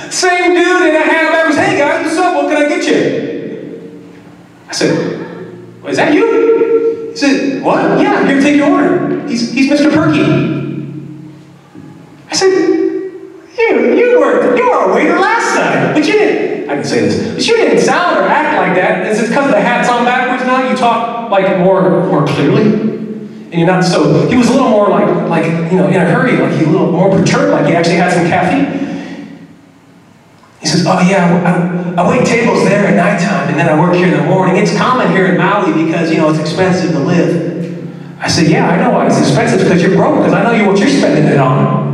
Same 0.09 0.53
dude 0.53 0.81
in 0.83 0.95
a 0.95 1.01
hat 1.01 1.33
I 1.33 1.47
was, 1.47 1.57
Hey 1.57 1.77
guys, 1.77 2.05
what's 2.05 2.17
up? 2.17 2.35
What 2.35 2.47
can 2.47 2.65
I 2.65 2.69
get 2.69 2.87
you? 2.87 3.26
I 4.67 4.73
said, 4.73 5.81
well, 5.81 5.91
is 5.91 5.97
that 5.97 6.13
you? 6.13 7.11
He 7.11 7.17
said, 7.17 7.63
what? 7.63 7.99
Yeah, 8.01 8.15
I'm 8.15 8.27
here 8.27 8.35
to 8.35 8.41
take 8.41 8.57
your 8.57 8.69
order. 8.69 9.27
He's, 9.27 9.51
he's 9.51 9.71
Mr. 9.71 9.93
Perky. 9.93 10.21
I 12.29 12.35
said, 12.35 12.49
you, 13.57 13.95
you 13.95 14.19
were, 14.19 14.55
you 14.55 14.69
were 14.69 14.91
a 14.91 14.93
waiter 14.93 15.17
last 15.17 15.55
time, 15.55 15.93
but 15.93 16.05
you 16.05 16.13
didn't, 16.13 16.69
I 16.69 16.75
can 16.75 16.83
say 16.83 17.01
this, 17.01 17.33
but 17.33 17.47
you 17.47 17.55
didn't 17.55 17.81
sound 17.81 18.17
or 18.17 18.23
act 18.27 18.57
like 18.57 18.75
that. 18.75 19.07
Is 19.07 19.19
it 19.19 19.29
because 19.29 19.49
the 19.51 19.59
hat's 19.59 19.89
on 19.89 20.03
backwards 20.05 20.45
now? 20.45 20.69
You 20.69 20.75
talk 20.75 21.31
like 21.31 21.57
more, 21.59 22.05
more 22.05 22.27
clearly? 22.27 22.97
And 23.49 23.53
you're 23.53 23.65
not 23.65 23.83
so, 23.83 24.27
he 24.27 24.35
was 24.35 24.49
a 24.49 24.51
little 24.51 24.69
more 24.69 24.89
like, 24.89 25.07
like, 25.29 25.71
you 25.71 25.77
know, 25.77 25.87
in 25.87 25.95
a 25.95 26.05
hurry, 26.05 26.35
like 26.37 26.51
he 26.51 26.65
a 26.65 26.69
little 26.69 26.91
more 26.91 27.09
perturbed, 27.09 27.53
like 27.53 27.65
he 27.65 27.73
actually 27.73 27.95
had 27.95 28.11
some 28.11 28.27
caffeine. 28.27 28.86
He 30.67 30.73
says, 30.73 30.85
oh 30.85 30.99
yeah, 30.99 31.95
I, 31.95 32.03
I 32.03 32.09
wait 32.09 32.27
tables 32.27 32.65
there 32.65 32.87
at 32.87 32.95
nighttime 32.97 33.47
and 33.47 33.57
then 33.57 33.69
I 33.69 33.79
work 33.79 33.95
here 33.95 34.07
in 34.07 34.19
the 34.19 34.27
morning. 34.27 34.57
It's 34.57 34.75
common 34.75 35.09
here 35.11 35.27
in 35.27 35.37
Maui 35.37 35.85
because, 35.85 36.11
you 36.11 36.17
know, 36.17 36.29
it's 36.29 36.39
expensive 36.39 36.91
to 36.91 36.99
live. 36.99 38.19
I 38.19 38.27
said, 38.27 38.47
yeah, 38.47 38.67
I 38.67 38.75
know 38.75 38.91
why 38.91 39.07
it's 39.07 39.17
expensive 39.17 39.61
because 39.61 39.81
you're 39.81 39.95
broke, 39.95 40.17
because 40.17 40.33
I 40.33 40.43
know 40.43 40.51
you 40.51 40.67
what 40.67 40.77
you're 40.77 40.89
spending 40.89 41.23
it 41.23 41.37
on. 41.37 41.87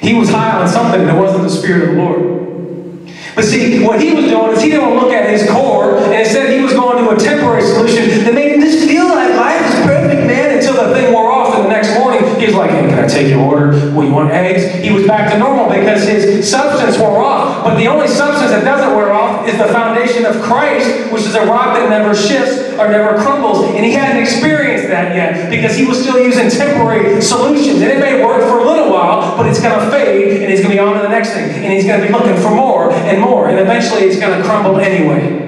He 0.00 0.14
was 0.14 0.30
high 0.30 0.58
on 0.58 0.66
something 0.68 1.04
that 1.04 1.20
wasn't 1.20 1.42
the 1.42 1.50
Spirit 1.50 1.90
of 1.90 1.96
the 1.96 2.02
Lord. 2.02 3.12
But 3.34 3.44
see, 3.44 3.84
what 3.84 4.00
he 4.00 4.14
was 4.14 4.24
doing 4.24 4.52
is 4.52 4.62
he 4.62 4.70
didn't 4.70 4.94
look 4.94 5.12
at 5.12 5.28
his 5.28 5.46
core, 5.50 5.98
and 5.98 6.14
instead 6.14 6.48
he 6.48 6.64
was 6.64 6.72
going 6.72 7.04
to 7.04 7.10
a 7.10 7.18
temporary 7.18 7.60
solution 7.60 8.24
that 8.24 8.32
made 8.32 8.54
him 8.54 8.62
just 8.62 8.88
feel 8.88 9.04
like 9.04 9.34
life 9.36 9.60
is 9.68 9.74
perfect, 9.84 10.26
man, 10.26 10.56
until 10.56 10.72
the 10.88 10.94
thing 10.94 11.12
wore 11.12 11.30
off, 11.30 11.56
and 11.56 11.66
the 11.66 11.68
next 11.68 11.92
morning 11.98 12.24
he 12.40 12.46
was 12.46 12.54
like, 12.54 12.70
hey, 12.70 12.88
can 12.88 12.98
I 12.98 13.05
take 13.16 13.28
your 13.28 13.40
order? 13.40 13.70
Well, 13.96 14.06
you 14.06 14.12
want 14.12 14.30
eggs? 14.30 14.84
He 14.84 14.92
was 14.92 15.06
back 15.06 15.32
to 15.32 15.38
normal 15.38 15.72
because 15.72 16.04
his 16.04 16.48
substance 16.48 16.98
wore 16.98 17.24
off. 17.24 17.64
But 17.64 17.76
the 17.76 17.86
only 17.88 18.08
substance 18.08 18.50
that 18.50 18.64
doesn't 18.64 18.94
wear 18.94 19.12
off 19.12 19.48
is 19.48 19.56
the 19.56 19.68
foundation 19.68 20.26
of 20.26 20.40
Christ, 20.42 21.10
which 21.10 21.22
is 21.22 21.34
a 21.34 21.46
rock 21.46 21.76
that 21.76 21.88
never 21.88 22.14
shifts 22.14 22.58
or 22.78 22.88
never 22.88 23.16
crumbles. 23.22 23.64
And 23.74 23.84
he 23.84 23.92
hadn't 23.92 24.20
experienced 24.20 24.88
that 24.88 25.16
yet 25.16 25.50
because 25.50 25.76
he 25.76 25.86
was 25.86 26.00
still 26.00 26.22
using 26.22 26.50
temporary 26.50 27.22
solutions. 27.22 27.80
And 27.80 27.90
it 27.90 27.98
may 27.98 28.22
work 28.22 28.42
for 28.42 28.60
a 28.60 28.64
little 28.64 28.92
while, 28.92 29.36
but 29.36 29.46
it's 29.46 29.60
going 29.60 29.78
to 29.78 29.90
fade 29.90 30.42
and 30.42 30.50
he's 30.50 30.60
going 30.60 30.76
to 30.76 30.76
be 30.76 30.80
on 30.80 30.94
to 30.96 31.02
the 31.02 31.08
next 31.08 31.30
thing. 31.30 31.50
And 31.50 31.72
he's 31.72 31.86
going 31.86 32.00
to 32.00 32.06
be 32.06 32.12
looking 32.12 32.36
for 32.36 32.50
more 32.50 32.92
and 32.92 33.20
more. 33.20 33.48
And 33.48 33.58
eventually 33.58 34.02
it's 34.02 34.20
going 34.20 34.36
to 34.38 34.44
crumble 34.44 34.78
anyway. 34.78 35.44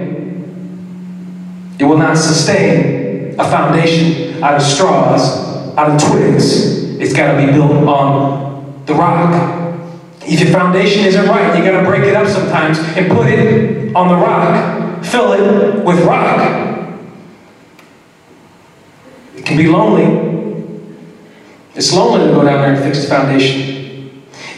It 1.79 1.85
will 1.85 1.99
not 1.99 2.17
sustain 2.17 3.39
a 3.39 3.45
foundation 3.45 4.43
out 4.43 4.55
of 4.55 4.63
straws, 4.63 5.77
out 5.77 5.91
of 5.91 6.11
twigs. 6.11 6.88
It's 7.01 7.15
got 7.15 7.33
to 7.33 7.47
be 7.47 7.53
built 7.53 7.71
on 7.71 8.85
the 8.87 8.95
rock. 8.95 9.69
If 10.23 10.41
your 10.41 10.51
foundation 10.51 11.05
isn't 11.05 11.27
right, 11.27 11.57
you 11.57 11.65
got 11.65 11.81
to 11.81 11.87
break 11.87 12.03
it 12.03 12.15
up 12.15 12.27
sometimes 12.27 12.79
and 12.79 13.11
put 13.11 13.29
it 13.29 13.95
on 13.95 14.09
the 14.09 14.17
rock. 14.17 15.05
Fill 15.05 15.33
it 15.33 15.85
with 15.85 16.05
rock. 16.05 16.99
It 19.37 19.47
can 19.47 19.57
be 19.57 19.69
lonely. 19.69 20.29
It's 21.75 21.93
lonely 21.95 22.27
to 22.27 22.33
go 22.33 22.45
down 22.45 22.61
there 22.63 22.75
and 22.75 22.83
fix 22.83 23.03
the 23.03 23.09
foundation. 23.09 23.79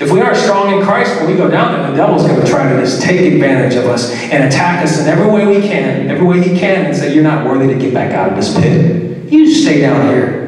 If 0.00 0.10
we 0.10 0.22
aren't 0.22 0.38
strong 0.38 0.72
in 0.72 0.82
Christ, 0.82 1.20
when 1.20 1.30
we 1.30 1.36
go 1.36 1.50
down 1.50 1.74
there, 1.74 1.90
the 1.90 1.96
devil's 1.96 2.26
going 2.26 2.40
to 2.40 2.46
try 2.46 2.72
to 2.72 2.80
just 2.80 3.02
take 3.02 3.20
advantage 3.34 3.74
of 3.76 3.84
us 3.84 4.10
and 4.32 4.44
attack 4.44 4.82
us 4.82 4.98
in 4.98 5.06
every 5.06 5.30
way 5.30 5.46
we 5.46 5.60
can, 5.60 6.08
every 6.08 6.26
way 6.26 6.40
he 6.42 6.58
can, 6.58 6.86
and 6.86 6.96
say, 6.96 7.14
You're 7.14 7.22
not 7.22 7.44
worthy 7.44 7.70
to 7.72 7.78
get 7.78 7.92
back 7.92 8.12
out 8.12 8.30
of 8.30 8.36
this 8.36 8.58
pit. 8.58 9.30
You 9.30 9.52
stay 9.52 9.82
down 9.82 10.08
here. 10.08 10.39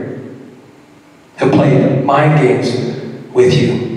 He'll 1.43 1.51
play 1.51 2.01
mind 2.03 2.41
games 2.41 2.73
with 3.33 3.53
you. 3.53 3.91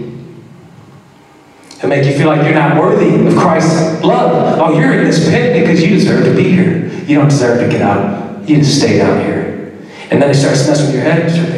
He'll 1.79 1.89
make 1.89 2.05
you 2.05 2.17
feel 2.17 2.25
like 2.27 2.43
you're 2.43 2.55
not 2.55 2.81
worthy 2.81 3.27
of 3.27 3.35
Christ's 3.37 4.03
love. 4.03 4.57
Oh, 4.59 4.75
you're 4.79 4.93
in 4.93 5.03
this 5.03 5.29
pit 5.29 5.61
because 5.61 5.83
you 5.83 5.89
deserve 5.89 6.25
to 6.25 6.35
be 6.35 6.49
here. 6.49 6.87
You 7.05 7.17
don't 7.17 7.29
deserve 7.29 7.59
to 7.59 7.69
get 7.69 7.83
out. 7.83 8.49
You 8.49 8.57
just 8.57 8.79
stay 8.79 8.97
down 8.97 9.23
here. 9.23 9.77
And 10.09 10.19
then 10.19 10.33
he 10.33 10.33
starts 10.33 10.67
messing 10.67 10.87
with 10.87 10.95
your 10.95 11.03
head. 11.03 11.25
You 11.25 11.35
start 11.35 11.49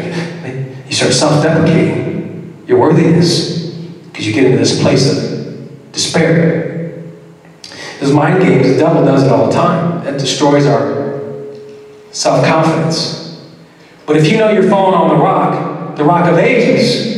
thinking, 0.42 0.84
you 0.88 0.94
start 0.94 1.14
self-deprecating 1.14 2.66
your 2.68 2.80
worthiness 2.80 3.72
because 4.12 4.28
you 4.28 4.34
get 4.34 4.44
into 4.44 4.58
this 4.58 4.82
place 4.82 5.10
of 5.10 5.94
despair. 5.94 7.02
Those 8.02 8.12
mind 8.12 8.42
games, 8.42 8.68
the 8.68 8.78
devil 8.78 9.06
does 9.06 9.24
it 9.24 9.32
all 9.32 9.48
the 9.48 9.54
time. 9.54 10.04
That 10.04 10.20
destroys 10.20 10.66
our 10.66 11.46
self-confidence. 12.12 13.42
But 14.06 14.18
if 14.18 14.30
you 14.30 14.38
know 14.38 14.50
you're 14.52 14.70
falling 14.70 14.96
on 14.96 15.10
the 15.10 15.24
rock, 15.24 15.67
the 15.98 16.04
rock 16.04 16.32
of 16.32 16.38
ages, 16.38 17.18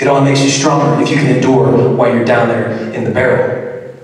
it 0.00 0.08
only 0.08 0.30
makes 0.30 0.42
you 0.42 0.50
stronger 0.50 1.02
if 1.02 1.10
you 1.10 1.16
can 1.16 1.36
endure 1.36 1.94
while 1.94 2.14
you're 2.14 2.24
down 2.24 2.48
there 2.48 2.92
in 2.92 3.04
the 3.04 3.10
barrel. 3.10 3.94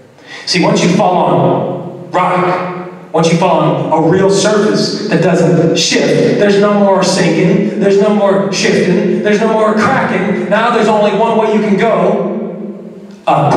See, 0.47 0.63
once 0.63 0.83
you 0.83 0.91
fall 0.91 1.17
on 1.17 2.11
rock, 2.11 3.13
once 3.13 3.33
you 3.33 3.39
fall 3.39 3.61
on 3.61 4.05
a 4.05 4.09
real 4.09 4.31
surface 4.31 5.09
that 5.09 5.23
doesn't 5.23 5.77
shift, 5.77 6.39
there's 6.39 6.61
no 6.61 6.75
more 6.75 7.03
sinking, 7.03 7.81
there's 7.81 8.01
no 8.01 8.15
more 8.15 8.53
shifting, 8.53 9.23
there's 9.23 9.41
no 9.41 9.53
more 9.53 9.75
cracking. 9.75 10.49
Now 10.51 10.75
there's 10.75 10.89
only 10.89 11.19
one 11.19 11.39
way 11.39 11.55
you 11.55 11.61
can 11.61 11.77
go 11.77 13.09
up. 13.27 13.55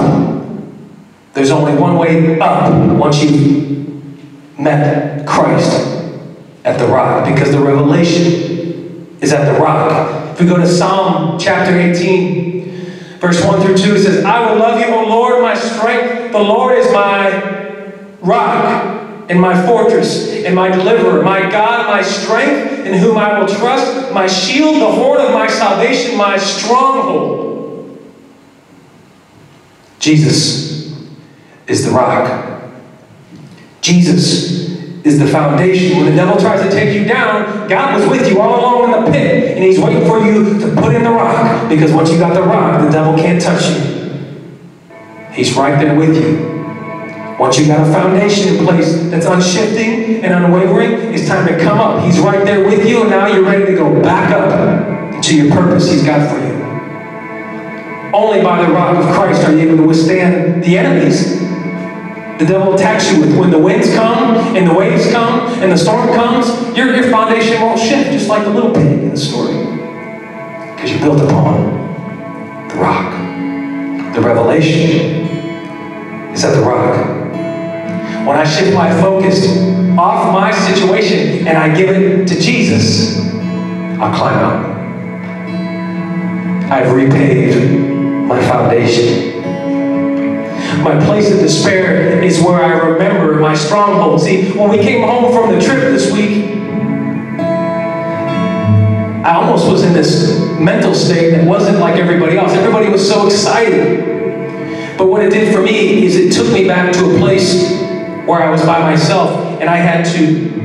There's 1.34 1.52
only 1.52 1.76
one 1.76 1.98
way 1.98 2.40
up 2.40 2.98
once 2.98 3.22
you've 3.22 4.60
met 4.60 5.28
Christ 5.28 6.06
at 6.66 6.80
the 6.80 6.88
rock 6.88 7.30
because 7.30 7.52
the 7.52 7.60
revelation 7.60 8.69
is 9.22 9.34
at 9.34 9.52
the 9.52 9.60
rock. 9.60 10.34
If 10.34 10.42
we 10.42 10.48
go 10.48 10.58
to 10.58 10.68
Psalm 10.68 11.38
chapter 11.40 11.78
18, 11.78 13.20
verse 13.20 13.44
1 13.44 13.62
through 13.62 13.78
2, 13.78 13.96
it 13.96 14.04
says, 14.04 14.26
I 14.26 14.50
will 14.50 14.60
love 14.60 14.80
you, 14.80 14.88
O 14.88 15.06
Lord, 15.06 15.42
my 15.42 15.56
strength. 15.56 16.32
The 16.32 16.40
Lord 16.40 16.78
is 16.78 16.92
my 16.92 17.94
rock 18.22 19.26
and 19.30 19.40
my 19.40 19.66
fortress 19.66 20.30
and 20.44 20.56
my 20.56 20.70
deliverer, 20.70 21.22
my 21.22 21.42
God, 21.50 21.88
my 21.88 22.02
strength, 22.02 22.86
in 22.86 22.98
whom 22.98 23.18
I 23.18 23.40
will 23.40 23.48
trust, 23.48 24.12
my 24.14 24.28
shield, 24.28 24.82
the 24.82 24.92
horn 24.92 25.22
of 25.22 25.34
my 25.34 25.48
salvation, 25.48 26.18
my 26.18 26.38
stronghold. 26.38 28.00
Jesus 30.00 30.98
is 31.68 31.86
the 31.86 31.92
rock. 31.92 32.64
Jesus 33.82 34.69
is 35.10 35.20
the 35.20 35.28
foundation. 35.28 35.98
When 35.98 36.06
the 36.06 36.16
devil 36.16 36.40
tries 36.40 36.62
to 36.62 36.70
take 36.70 36.96
you 36.96 37.06
down, 37.06 37.68
God 37.68 38.00
was 38.00 38.08
with 38.08 38.30
you 38.30 38.40
all 38.40 38.60
along 38.60 38.94
in 38.94 39.04
the 39.04 39.12
pit, 39.12 39.58
and 39.58 39.64
He's 39.64 39.80
waiting 39.80 40.06
for 40.08 40.20
you 40.20 40.60
to 40.60 40.82
put 40.82 40.96
in 40.96 41.04
the 41.04 41.10
rock. 41.10 41.68
Because 41.68 41.92
once 41.92 42.12
you 42.12 42.20
got 42.20 42.34
the 42.34 42.44
rock, 42.44 42.82
the 42.86 42.92
devil 42.92 43.16
can't 43.16 43.42
touch 43.42 43.70
you. 43.70 44.00
He's 45.34 45.56
right 45.56 45.80
there 45.82 45.98
with 45.98 46.16
you. 46.16 46.58
Once 47.40 47.58
you 47.58 47.66
got 47.66 47.88
a 47.88 47.92
foundation 47.92 48.56
in 48.56 48.66
place 48.66 49.10
that's 49.10 49.26
unshifting 49.26 50.24
and 50.24 50.46
unwavering, 50.46 51.14
it's 51.14 51.28
time 51.28 51.48
to 51.48 51.58
come 51.64 51.80
up. 51.80 52.04
He's 52.04 52.20
right 52.20 52.46
there 52.46 52.66
with 52.66 52.88
you, 52.88 53.02
and 53.02 53.10
now 53.10 53.28
you're 53.28 53.46
ready 53.46 53.66
to 53.66 53.76
go 53.76 54.02
back 54.02 54.32
up 54.32 55.24
to 55.24 55.36
your 55.36 55.52
purpose 55.52 55.90
He's 55.92 56.04
got 56.04 56.30
for 56.30 56.38
you. 56.46 56.60
Only 58.14 58.42
by 58.42 58.66
the 58.66 58.74
rock 58.74 58.98
of 58.98 59.06
Christ 59.16 59.44
are 59.48 59.52
you 59.54 59.60
able 59.60 59.78
to 59.78 59.84
withstand 59.84 60.64
the 60.64 60.78
enemies 60.78 61.39
the 62.40 62.46
devil 62.46 62.74
attacks 62.74 63.12
you 63.12 63.20
with 63.20 63.38
when 63.38 63.52
the 63.52 63.60
winds 63.60 63.94
come 63.94 64.56
and 64.56 64.66
the 64.66 64.74
waves 64.74 65.12
come 65.12 65.62
and 65.62 65.70
the 65.70 65.78
storm 65.78 66.08
comes, 66.16 66.48
your, 66.76 66.96
your 66.96 67.12
foundation 67.12 67.62
won't 67.62 67.78
shift, 67.78 68.12
just 68.12 68.30
like 68.30 68.46
the 68.46 68.50
little 68.50 68.74
pig 68.74 68.86
in 68.86 69.10
the 69.10 69.18
story. 69.18 69.58
Because 70.74 70.90
you're 70.90 71.02
built 71.02 71.20
upon 71.22 72.70
the 72.70 72.76
rock. 72.76 73.12
The 74.16 74.22
revelation 74.22 75.28
is 76.32 76.46
at 76.46 76.56
the 76.56 76.62
rock. 76.62 77.06
When 78.26 78.38
I 78.38 78.46
shift 78.46 78.74
my 78.74 78.90
focus 79.02 79.46
off 79.98 80.34
my 80.34 80.52
situation 80.72 81.46
and 81.46 81.58
I 81.58 81.76
give 81.76 81.90
it 81.90 82.26
to 82.26 82.40
Jesus, 82.40 83.20
I'll 84.00 84.18
climb 84.18 84.40
up. 84.40 84.80
I've 86.72 86.88
repaved 86.88 88.28
my 88.28 88.40
foundation. 88.48 89.39
My 90.84 90.98
place 91.06 91.30
of 91.30 91.40
despair 91.40 92.24
is 92.24 92.42
where 92.42 92.64
I 92.64 92.72
remember 92.72 93.36
my 93.40 93.54
stronghold. 93.54 94.22
See, 94.22 94.52
when 94.54 94.70
we 94.70 94.78
came 94.78 95.02
home 95.02 95.34
from 95.34 95.54
the 95.54 95.62
trip 95.62 95.80
this 95.82 96.12
week, 96.12 96.56
I 99.26 99.34
almost 99.36 99.70
was 99.70 99.84
in 99.84 99.92
this 99.92 100.40
mental 100.58 100.96
state 100.96 101.32
that 101.32 101.46
wasn't 101.46 101.80
like 101.80 101.98
everybody 101.98 102.38
else. 102.38 102.54
Everybody 102.54 102.90
was 102.90 103.06
so 103.06 103.28
excited. 103.28 104.98
But 104.98 105.08
what 105.08 105.22
it 105.22 105.32
did 105.32 105.54
for 105.54 105.62
me 105.62 106.06
is 106.06 106.16
it 106.16 106.32
took 106.32 106.52
me 106.54 106.66
back 106.66 106.94
to 106.94 107.14
a 107.14 107.18
place 107.18 107.82
where 108.26 108.42
I 108.42 108.50
was 108.50 108.62
by 108.62 108.80
myself 108.80 109.60
and 109.60 109.70
I 109.70 109.76
had 109.76 110.06
to 110.16 110.60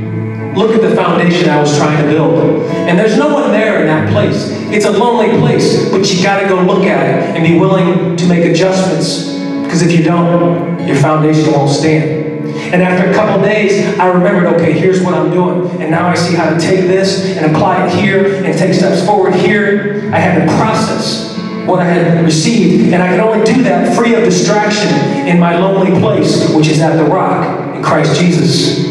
look 0.57 0.77
at 0.77 0.89
the 0.89 0.95
foundation 0.95 1.49
I 1.49 1.61
was 1.61 1.77
trying 1.77 2.01
to 2.05 2.09
build. 2.09 2.63
And 2.71 2.97
there's 2.97 3.19
no 3.19 3.35
one 3.35 3.51
there 3.51 3.81
in 3.81 3.87
that 3.89 4.13
place. 4.13 4.51
It's 4.71 4.85
a 4.85 4.91
lonely 4.93 5.37
place, 5.41 5.91
but 5.91 6.09
you 6.13 6.23
got 6.23 6.41
to 6.41 6.49
go 6.49 6.63
look 6.63 6.85
at 6.85 7.05
it 7.05 7.37
and 7.37 7.45
be 7.45 7.59
willing 7.59 8.17
to 8.17 8.27
make 8.29 8.45
adjustments. 8.45 9.34
Because 9.75 9.91
if 9.91 9.99
you 9.99 10.05
don't, 10.05 10.87
your 10.87 10.95
foundation 10.95 11.51
won't 11.51 11.69
stand. 11.69 12.47
And 12.73 12.81
after 12.81 13.11
a 13.11 13.13
couple 13.13 13.43
days, 13.43 13.99
I 13.99 14.07
remembered, 14.07 14.55
okay, 14.55 14.71
here's 14.71 15.03
what 15.03 15.15
I'm 15.15 15.33
doing. 15.33 15.69
And 15.83 15.91
now 15.91 16.07
I 16.07 16.15
see 16.15 16.37
how 16.37 16.49
to 16.49 16.61
take 16.61 16.83
this 16.83 17.37
and 17.37 17.53
apply 17.53 17.85
it 17.85 17.93
here 17.93 18.45
and 18.45 18.57
take 18.57 18.73
steps 18.73 19.05
forward 19.05 19.35
here. 19.35 20.09
I 20.15 20.21
had 20.21 20.47
to 20.47 20.57
process 20.59 21.37
what 21.67 21.81
I 21.81 21.87
had 21.87 22.25
received. 22.25 22.93
And 22.93 23.03
I 23.03 23.09
can 23.09 23.19
only 23.19 23.45
do 23.45 23.65
that 23.65 23.97
free 23.97 24.15
of 24.15 24.23
distraction 24.23 24.93
in 25.27 25.41
my 25.41 25.59
lonely 25.59 25.99
place, 26.01 26.49
which 26.55 26.69
is 26.69 26.81
at 26.81 26.95
the 26.95 27.07
rock 27.07 27.75
in 27.75 27.83
Christ 27.83 28.21
Jesus. 28.21 28.87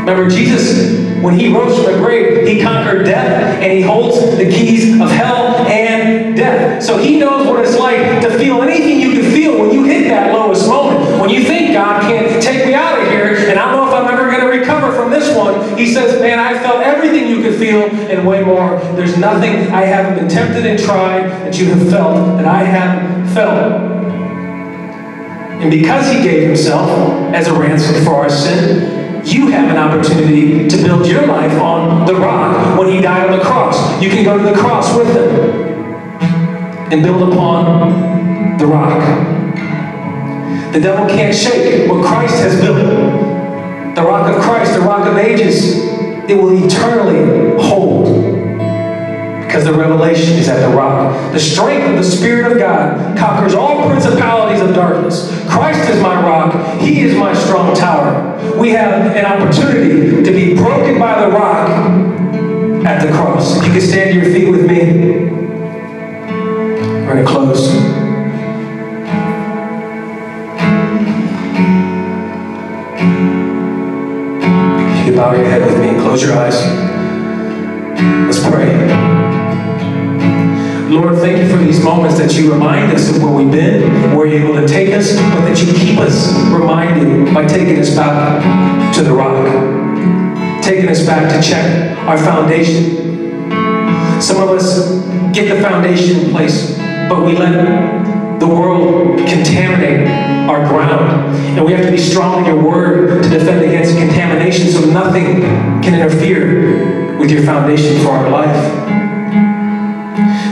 Remember, 0.00 0.28
Jesus, 0.28 1.01
when 1.22 1.38
he 1.38 1.54
rose 1.54 1.76
from 1.76 1.92
the 1.92 1.98
grave, 1.98 2.46
he 2.46 2.60
conquered 2.60 3.04
death 3.04 3.62
and 3.62 3.72
he 3.72 3.80
holds 3.80 4.36
the 4.36 4.44
keys 4.50 5.00
of 5.00 5.08
hell 5.08 5.56
and 5.68 6.36
death. 6.36 6.82
So 6.82 6.98
he 6.98 7.18
knows 7.18 7.46
what 7.46 7.64
it's 7.64 7.78
like 7.78 8.20
to 8.22 8.38
feel 8.38 8.60
anything 8.62 9.00
you 9.00 9.12
can 9.12 9.30
feel 9.30 9.60
when 9.60 9.70
you 9.70 9.84
hit 9.84 10.08
that 10.08 10.34
lowest 10.34 10.66
moment. 10.68 11.20
When 11.20 11.30
you 11.30 11.44
think 11.44 11.74
God 11.74 12.02
can't 12.02 12.42
take 12.42 12.66
me 12.66 12.74
out 12.74 13.00
of 13.00 13.08
here 13.08 13.36
and 13.36 13.58
I 13.58 13.70
don't 13.70 13.76
know 13.76 13.88
if 13.88 13.94
I'm 13.94 14.12
ever 14.12 14.30
going 14.30 14.40
to 14.40 14.58
recover 14.58 14.92
from 14.96 15.12
this 15.12 15.34
one, 15.36 15.78
he 15.78 15.86
says, 15.86 16.20
Man, 16.20 16.40
I 16.40 16.58
felt 16.58 16.82
everything 16.82 17.28
you 17.28 17.40
could 17.40 17.56
feel 17.56 17.82
and 17.82 18.26
way 18.26 18.42
more. 18.42 18.80
There's 18.96 19.16
nothing 19.16 19.70
I 19.70 19.82
haven't 19.82 20.18
been 20.18 20.28
tempted 20.28 20.66
and 20.66 20.76
tried 20.76 21.28
that 21.44 21.56
you 21.56 21.66
have 21.66 21.88
felt 21.88 22.36
that 22.38 22.46
I 22.46 22.64
haven't 22.64 23.28
felt. 23.32 24.02
And 25.62 25.70
because 25.70 26.10
he 26.10 26.20
gave 26.20 26.48
himself 26.48 26.90
as 27.32 27.46
a 27.46 27.54
ransom 27.54 28.04
for 28.04 28.14
our 28.16 28.28
sin, 28.28 29.01
you 29.24 29.48
have 29.48 29.70
an 29.70 29.76
opportunity 29.76 30.68
to 30.68 30.76
build 30.82 31.06
your 31.06 31.26
life 31.26 31.52
on 31.60 32.06
the 32.06 32.14
rock 32.14 32.78
when 32.78 32.88
he 32.88 33.00
died 33.00 33.30
on 33.30 33.38
the 33.38 33.44
cross. 33.44 34.02
You 34.02 34.10
can 34.10 34.24
go 34.24 34.36
to 34.36 34.44
the 34.44 34.58
cross 34.58 34.96
with 34.96 35.08
him 35.14 35.72
and 36.92 37.02
build 37.02 37.32
upon 37.32 38.58
the 38.58 38.66
rock. 38.66 39.00
The 40.72 40.80
devil 40.80 41.06
can't 41.06 41.34
shake 41.34 41.88
what 41.88 42.04
Christ 42.04 42.36
has 42.42 42.60
built. 42.60 42.78
The 43.94 44.02
rock 44.02 44.34
of 44.34 44.42
Christ, 44.42 44.74
the 44.74 44.80
rock 44.80 45.06
of 45.06 45.16
ages, 45.16 45.76
it 46.28 46.34
will 46.34 46.64
eternally 46.64 47.62
hold 47.62 48.42
because 49.52 49.66
the 49.66 49.72
revelation 49.74 50.32
is 50.38 50.48
at 50.48 50.66
the 50.66 50.74
rock. 50.74 51.12
The 51.32 51.38
strength 51.38 51.90
of 51.90 51.96
the 51.96 52.02
Spirit 52.02 52.50
of 52.50 52.56
God 52.56 53.18
conquers 53.18 53.52
all 53.52 53.86
principalities 53.86 54.62
of 54.62 54.74
darkness. 54.74 55.28
Christ 55.46 55.90
is 55.90 56.00
my 56.00 56.22
rock. 56.22 56.80
He 56.80 57.02
is 57.02 57.14
my 57.14 57.34
strong 57.34 57.76
tower. 57.76 58.31
We 58.58 58.70
have 58.70 59.16
an 59.16 59.24
opportunity 59.24 60.22
to 60.22 60.30
be 60.30 60.54
broken 60.54 60.98
by 60.98 61.20
the 61.22 61.30
rock 61.30 61.68
at 62.86 63.04
the 63.04 63.12
cross. 63.12 63.56
If 63.58 63.66
you 63.66 63.72
can 63.72 63.80
stand 63.80 64.10
to 64.10 64.20
your 64.20 64.32
feet 64.32 64.50
with 64.50 64.66
me, 64.66 65.30
we're 67.04 67.14
going 67.14 67.24
to 67.24 67.30
close. 67.30 67.74
If 75.00 75.06
you 75.06 75.16
bow 75.16 75.32
your 75.34 75.44
head 75.44 75.62
with 75.62 75.78
me 75.80 75.88
and 75.88 76.00
close 76.00 76.22
your 76.22 76.36
eyes, 76.36 76.64
let's 78.26 78.40
pray. 78.48 79.41
Lord, 80.92 81.16
thank 81.16 81.38
you 81.38 81.48
for 81.48 81.56
these 81.56 81.82
moments 81.82 82.18
that 82.18 82.34
you 82.34 82.52
remind 82.52 82.92
us 82.92 83.08
of 83.08 83.22
where 83.22 83.32
we've 83.32 83.50
been, 83.50 84.14
where 84.14 84.26
you're 84.26 84.46
able 84.46 84.60
to 84.60 84.68
take 84.68 84.92
us, 84.92 85.16
but 85.16 85.40
that 85.46 85.58
you 85.58 85.72
keep 85.72 85.98
us 85.98 86.30
reminded 86.52 87.32
by 87.32 87.46
taking 87.46 87.78
us 87.78 87.96
back 87.96 88.94
to 88.94 89.02
the 89.02 89.10
rock, 89.10 89.42
taking 90.62 90.90
us 90.90 91.06
back 91.06 91.32
to 91.32 91.48
check 91.48 91.96
our 92.06 92.18
foundation. 92.18 93.50
Some 94.20 94.42
of 94.42 94.50
us 94.50 95.02
get 95.34 95.48
the 95.48 95.62
foundation 95.62 96.26
in 96.26 96.30
place, 96.30 96.76
but 97.08 97.24
we 97.24 97.38
let 97.38 98.38
the 98.38 98.46
world 98.46 99.16
contaminate 99.20 100.06
our 100.46 100.68
ground. 100.68 101.34
And 101.56 101.64
we 101.64 101.72
have 101.72 101.86
to 101.86 101.90
be 101.90 101.96
strong 101.96 102.40
in 102.40 102.44
your 102.44 102.62
word 102.62 103.22
to 103.22 103.30
defend 103.30 103.64
against 103.64 103.96
contamination 103.96 104.68
so 104.68 104.84
nothing 104.90 105.40
can 105.80 105.94
interfere 105.94 107.16
with 107.18 107.30
your 107.30 107.44
foundation 107.44 107.98
for 108.04 108.10
our 108.10 108.28
life. 108.28 108.91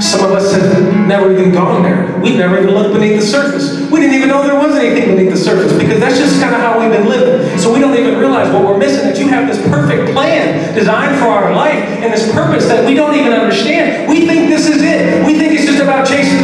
Some 0.00 0.24
of 0.24 0.32
us 0.32 0.52
have 0.52 0.96
never 1.06 1.30
even 1.30 1.52
gone 1.52 1.82
there. 1.82 2.18
We've 2.20 2.36
never 2.36 2.58
even 2.58 2.72
looked 2.74 2.94
beneath 2.94 3.20
the 3.20 3.26
surface. 3.26 3.78
We 3.90 4.00
didn't 4.00 4.16
even 4.16 4.28
know 4.28 4.42
there 4.42 4.56
was 4.58 4.74
anything 4.74 5.14
beneath 5.14 5.30
the 5.30 5.36
surface 5.36 5.76
because 5.76 6.00
that's 6.00 6.18
just 6.18 6.40
kind 6.40 6.54
of 6.54 6.60
how 6.60 6.80
we've 6.80 6.90
been 6.90 7.06
living. 7.06 7.58
So 7.58 7.72
we 7.72 7.80
don't 7.80 7.96
even 7.96 8.18
realize 8.18 8.50
what 8.52 8.64
we're 8.64 8.78
missing, 8.78 9.04
that 9.04 9.18
you 9.18 9.28
have 9.28 9.46
this 9.46 9.60
perfect 9.68 10.12
plan 10.12 10.74
designed 10.74 11.18
for 11.18 11.26
our 11.26 11.54
life 11.54 11.84
and 12.00 12.12
this 12.12 12.32
purpose 12.32 12.66
that 12.68 12.86
we 12.86 12.94
don't 12.94 13.14
even 13.14 13.32
understand. 13.32 14.08
We 14.08 14.26
think 14.26 14.48
this 14.48 14.66
is 14.66 14.80
it. 14.82 15.26
We 15.26 15.38
think 15.38 15.52
it's 15.52 15.66
just 15.66 15.82
about 15.82 16.06
chasing 16.06 16.39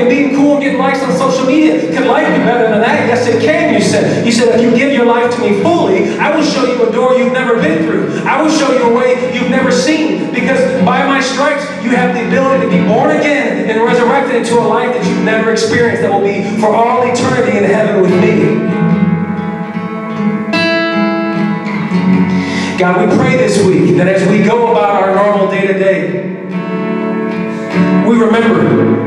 and 0.00 0.08
being 0.08 0.34
cool 0.34 0.54
and 0.54 0.62
getting 0.62 0.78
likes 0.78 1.02
on 1.02 1.12
social 1.16 1.44
media. 1.46 1.92
Can 1.92 2.08
life 2.08 2.26
be 2.26 2.42
better 2.42 2.68
than 2.70 2.80
that? 2.80 3.06
Yes, 3.06 3.26
it 3.26 3.42
can, 3.42 3.74
you 3.74 3.80
said. 3.80 4.24
You 4.24 4.32
said, 4.32 4.58
if 4.58 4.62
you 4.62 4.76
give 4.76 4.92
your 4.92 5.04
life 5.04 5.34
to 5.34 5.40
me 5.40 5.62
fully, 5.62 6.18
I 6.18 6.34
will 6.34 6.44
show 6.44 6.64
you 6.64 6.88
a 6.88 6.92
door 6.92 7.14
you've 7.14 7.32
never 7.32 7.60
been 7.60 7.84
through. 7.84 8.22
I 8.24 8.40
will 8.40 8.50
show 8.50 8.72
you 8.72 8.90
a 8.90 8.94
way 8.96 9.34
you've 9.34 9.50
never 9.50 9.70
seen 9.70 10.32
because 10.32 10.60
by 10.84 11.06
my 11.06 11.20
stripes, 11.20 11.62
you 11.84 11.90
have 11.90 12.14
the 12.14 12.26
ability 12.26 12.64
to 12.64 12.70
be 12.70 12.82
born 12.88 13.16
again 13.16 13.68
and 13.68 13.84
resurrected 13.84 14.36
into 14.36 14.58
a 14.58 14.64
life 14.64 14.94
that 14.94 15.06
you've 15.06 15.24
never 15.24 15.52
experienced 15.52 16.02
that 16.02 16.10
will 16.10 16.24
be 16.24 16.58
for 16.60 16.74
all 16.74 17.02
eternity 17.02 17.58
in 17.58 17.64
heaven 17.64 18.00
with 18.00 18.10
me. 18.10 18.90
God, 22.78 23.06
we 23.06 23.16
pray 23.16 23.36
this 23.36 23.62
week 23.66 23.96
that 23.98 24.08
as 24.08 24.26
we 24.30 24.42
go 24.42 24.70
about 24.70 25.02
our 25.02 25.14
normal 25.14 25.50
day 25.50 25.66
to 25.66 25.74
day, 25.74 26.30
we 28.08 28.18
remember 28.18 28.99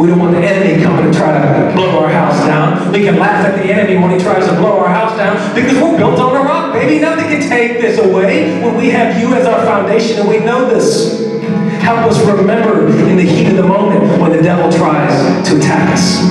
We 0.00 0.06
don't 0.06 0.18
want 0.18 0.32
the 0.32 0.40
enemy 0.40 0.82
coming 0.82 1.12
to 1.12 1.18
try 1.18 1.30
to 1.30 1.74
blow 1.74 2.02
our 2.02 2.08
house 2.08 2.46
down. 2.46 2.90
We 2.90 3.00
can 3.04 3.18
laugh 3.18 3.44
at 3.44 3.62
the 3.62 3.70
enemy 3.70 4.00
when 4.00 4.10
he 4.10 4.18
tries 4.18 4.46
to 4.48 4.54
blow 4.54 4.78
our 4.78 4.88
house 4.88 5.14
down 5.18 5.54
because 5.54 5.74
we're 5.74 5.98
built 5.98 6.18
on 6.18 6.36
a 6.36 6.40
rock, 6.40 6.72
baby. 6.72 7.00
Nothing 7.00 7.26
can 7.26 7.46
take 7.46 7.82
this 7.82 7.98
away 7.98 8.62
when 8.62 8.78
we 8.78 8.88
have 8.88 9.20
you 9.20 9.34
as 9.34 9.46
our 9.46 9.62
foundation 9.66 10.20
and 10.20 10.26
we 10.26 10.38
know 10.38 10.70
this. 10.70 11.28
Help 11.82 12.10
us 12.10 12.18
remember 12.26 12.86
in 13.10 13.18
the 13.18 13.24
heat 13.24 13.48
of 13.48 13.56
the 13.56 13.62
moment 13.62 14.18
when 14.18 14.32
the 14.32 14.42
devil 14.42 14.72
tries 14.72 15.46
to 15.46 15.58
attack 15.58 15.92
us. 15.92 16.22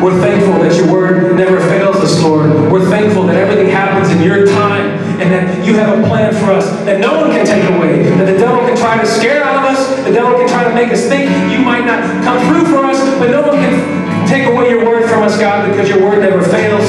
We're 0.00 0.20
thankful 0.20 0.60
that 0.60 0.76
your 0.76 0.92
word 0.92 1.34
never 1.34 1.58
fails 1.58 1.96
us, 1.96 2.22
Lord. 2.22 2.48
We're 2.70 2.88
thankful 2.88 3.24
that 3.24 3.34
everything 3.34 3.72
happens 3.72 4.08
in 4.12 4.22
your 4.22 4.46
time 4.46 4.97
and 5.20 5.32
that 5.32 5.66
you 5.66 5.74
have 5.74 5.98
a 5.98 6.06
plan 6.06 6.32
for 6.32 6.52
us 6.52 6.70
that 6.84 7.00
no 7.00 7.20
one 7.20 7.30
can 7.30 7.44
take 7.44 7.68
away. 7.74 8.02
That 8.02 8.26
the 8.26 8.38
devil 8.38 8.60
can 8.60 8.76
try 8.76 9.00
to 9.00 9.06
scare 9.06 9.42
out 9.42 9.56
of 9.56 9.76
us, 9.76 10.04
the 10.04 10.12
devil 10.12 10.38
can 10.38 10.48
try 10.48 10.64
to 10.64 10.74
make 10.74 10.92
us 10.92 11.06
think 11.06 11.30
you 11.50 11.58
might 11.58 11.84
not 11.84 12.02
come 12.22 12.38
through 12.46 12.70
for 12.70 12.84
us, 12.84 12.98
but 13.18 13.30
no 13.30 13.42
one 13.42 13.56
can 13.56 14.28
take 14.28 14.46
away 14.46 14.70
your 14.70 14.84
word 14.84 15.08
from 15.08 15.22
us, 15.22 15.38
God, 15.38 15.68
because 15.68 15.88
your 15.88 16.02
word 16.02 16.20
never 16.20 16.42
fails. 16.42 16.88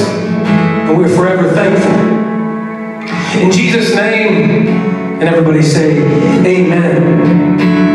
And 0.86 0.96
we're 0.96 1.08
forever 1.08 1.50
thankful. 1.50 2.20
In 3.40 3.50
Jesus' 3.50 3.94
name, 3.94 4.68
and 5.20 5.22
everybody 5.22 5.62
say, 5.62 5.98
Amen. 6.46 7.90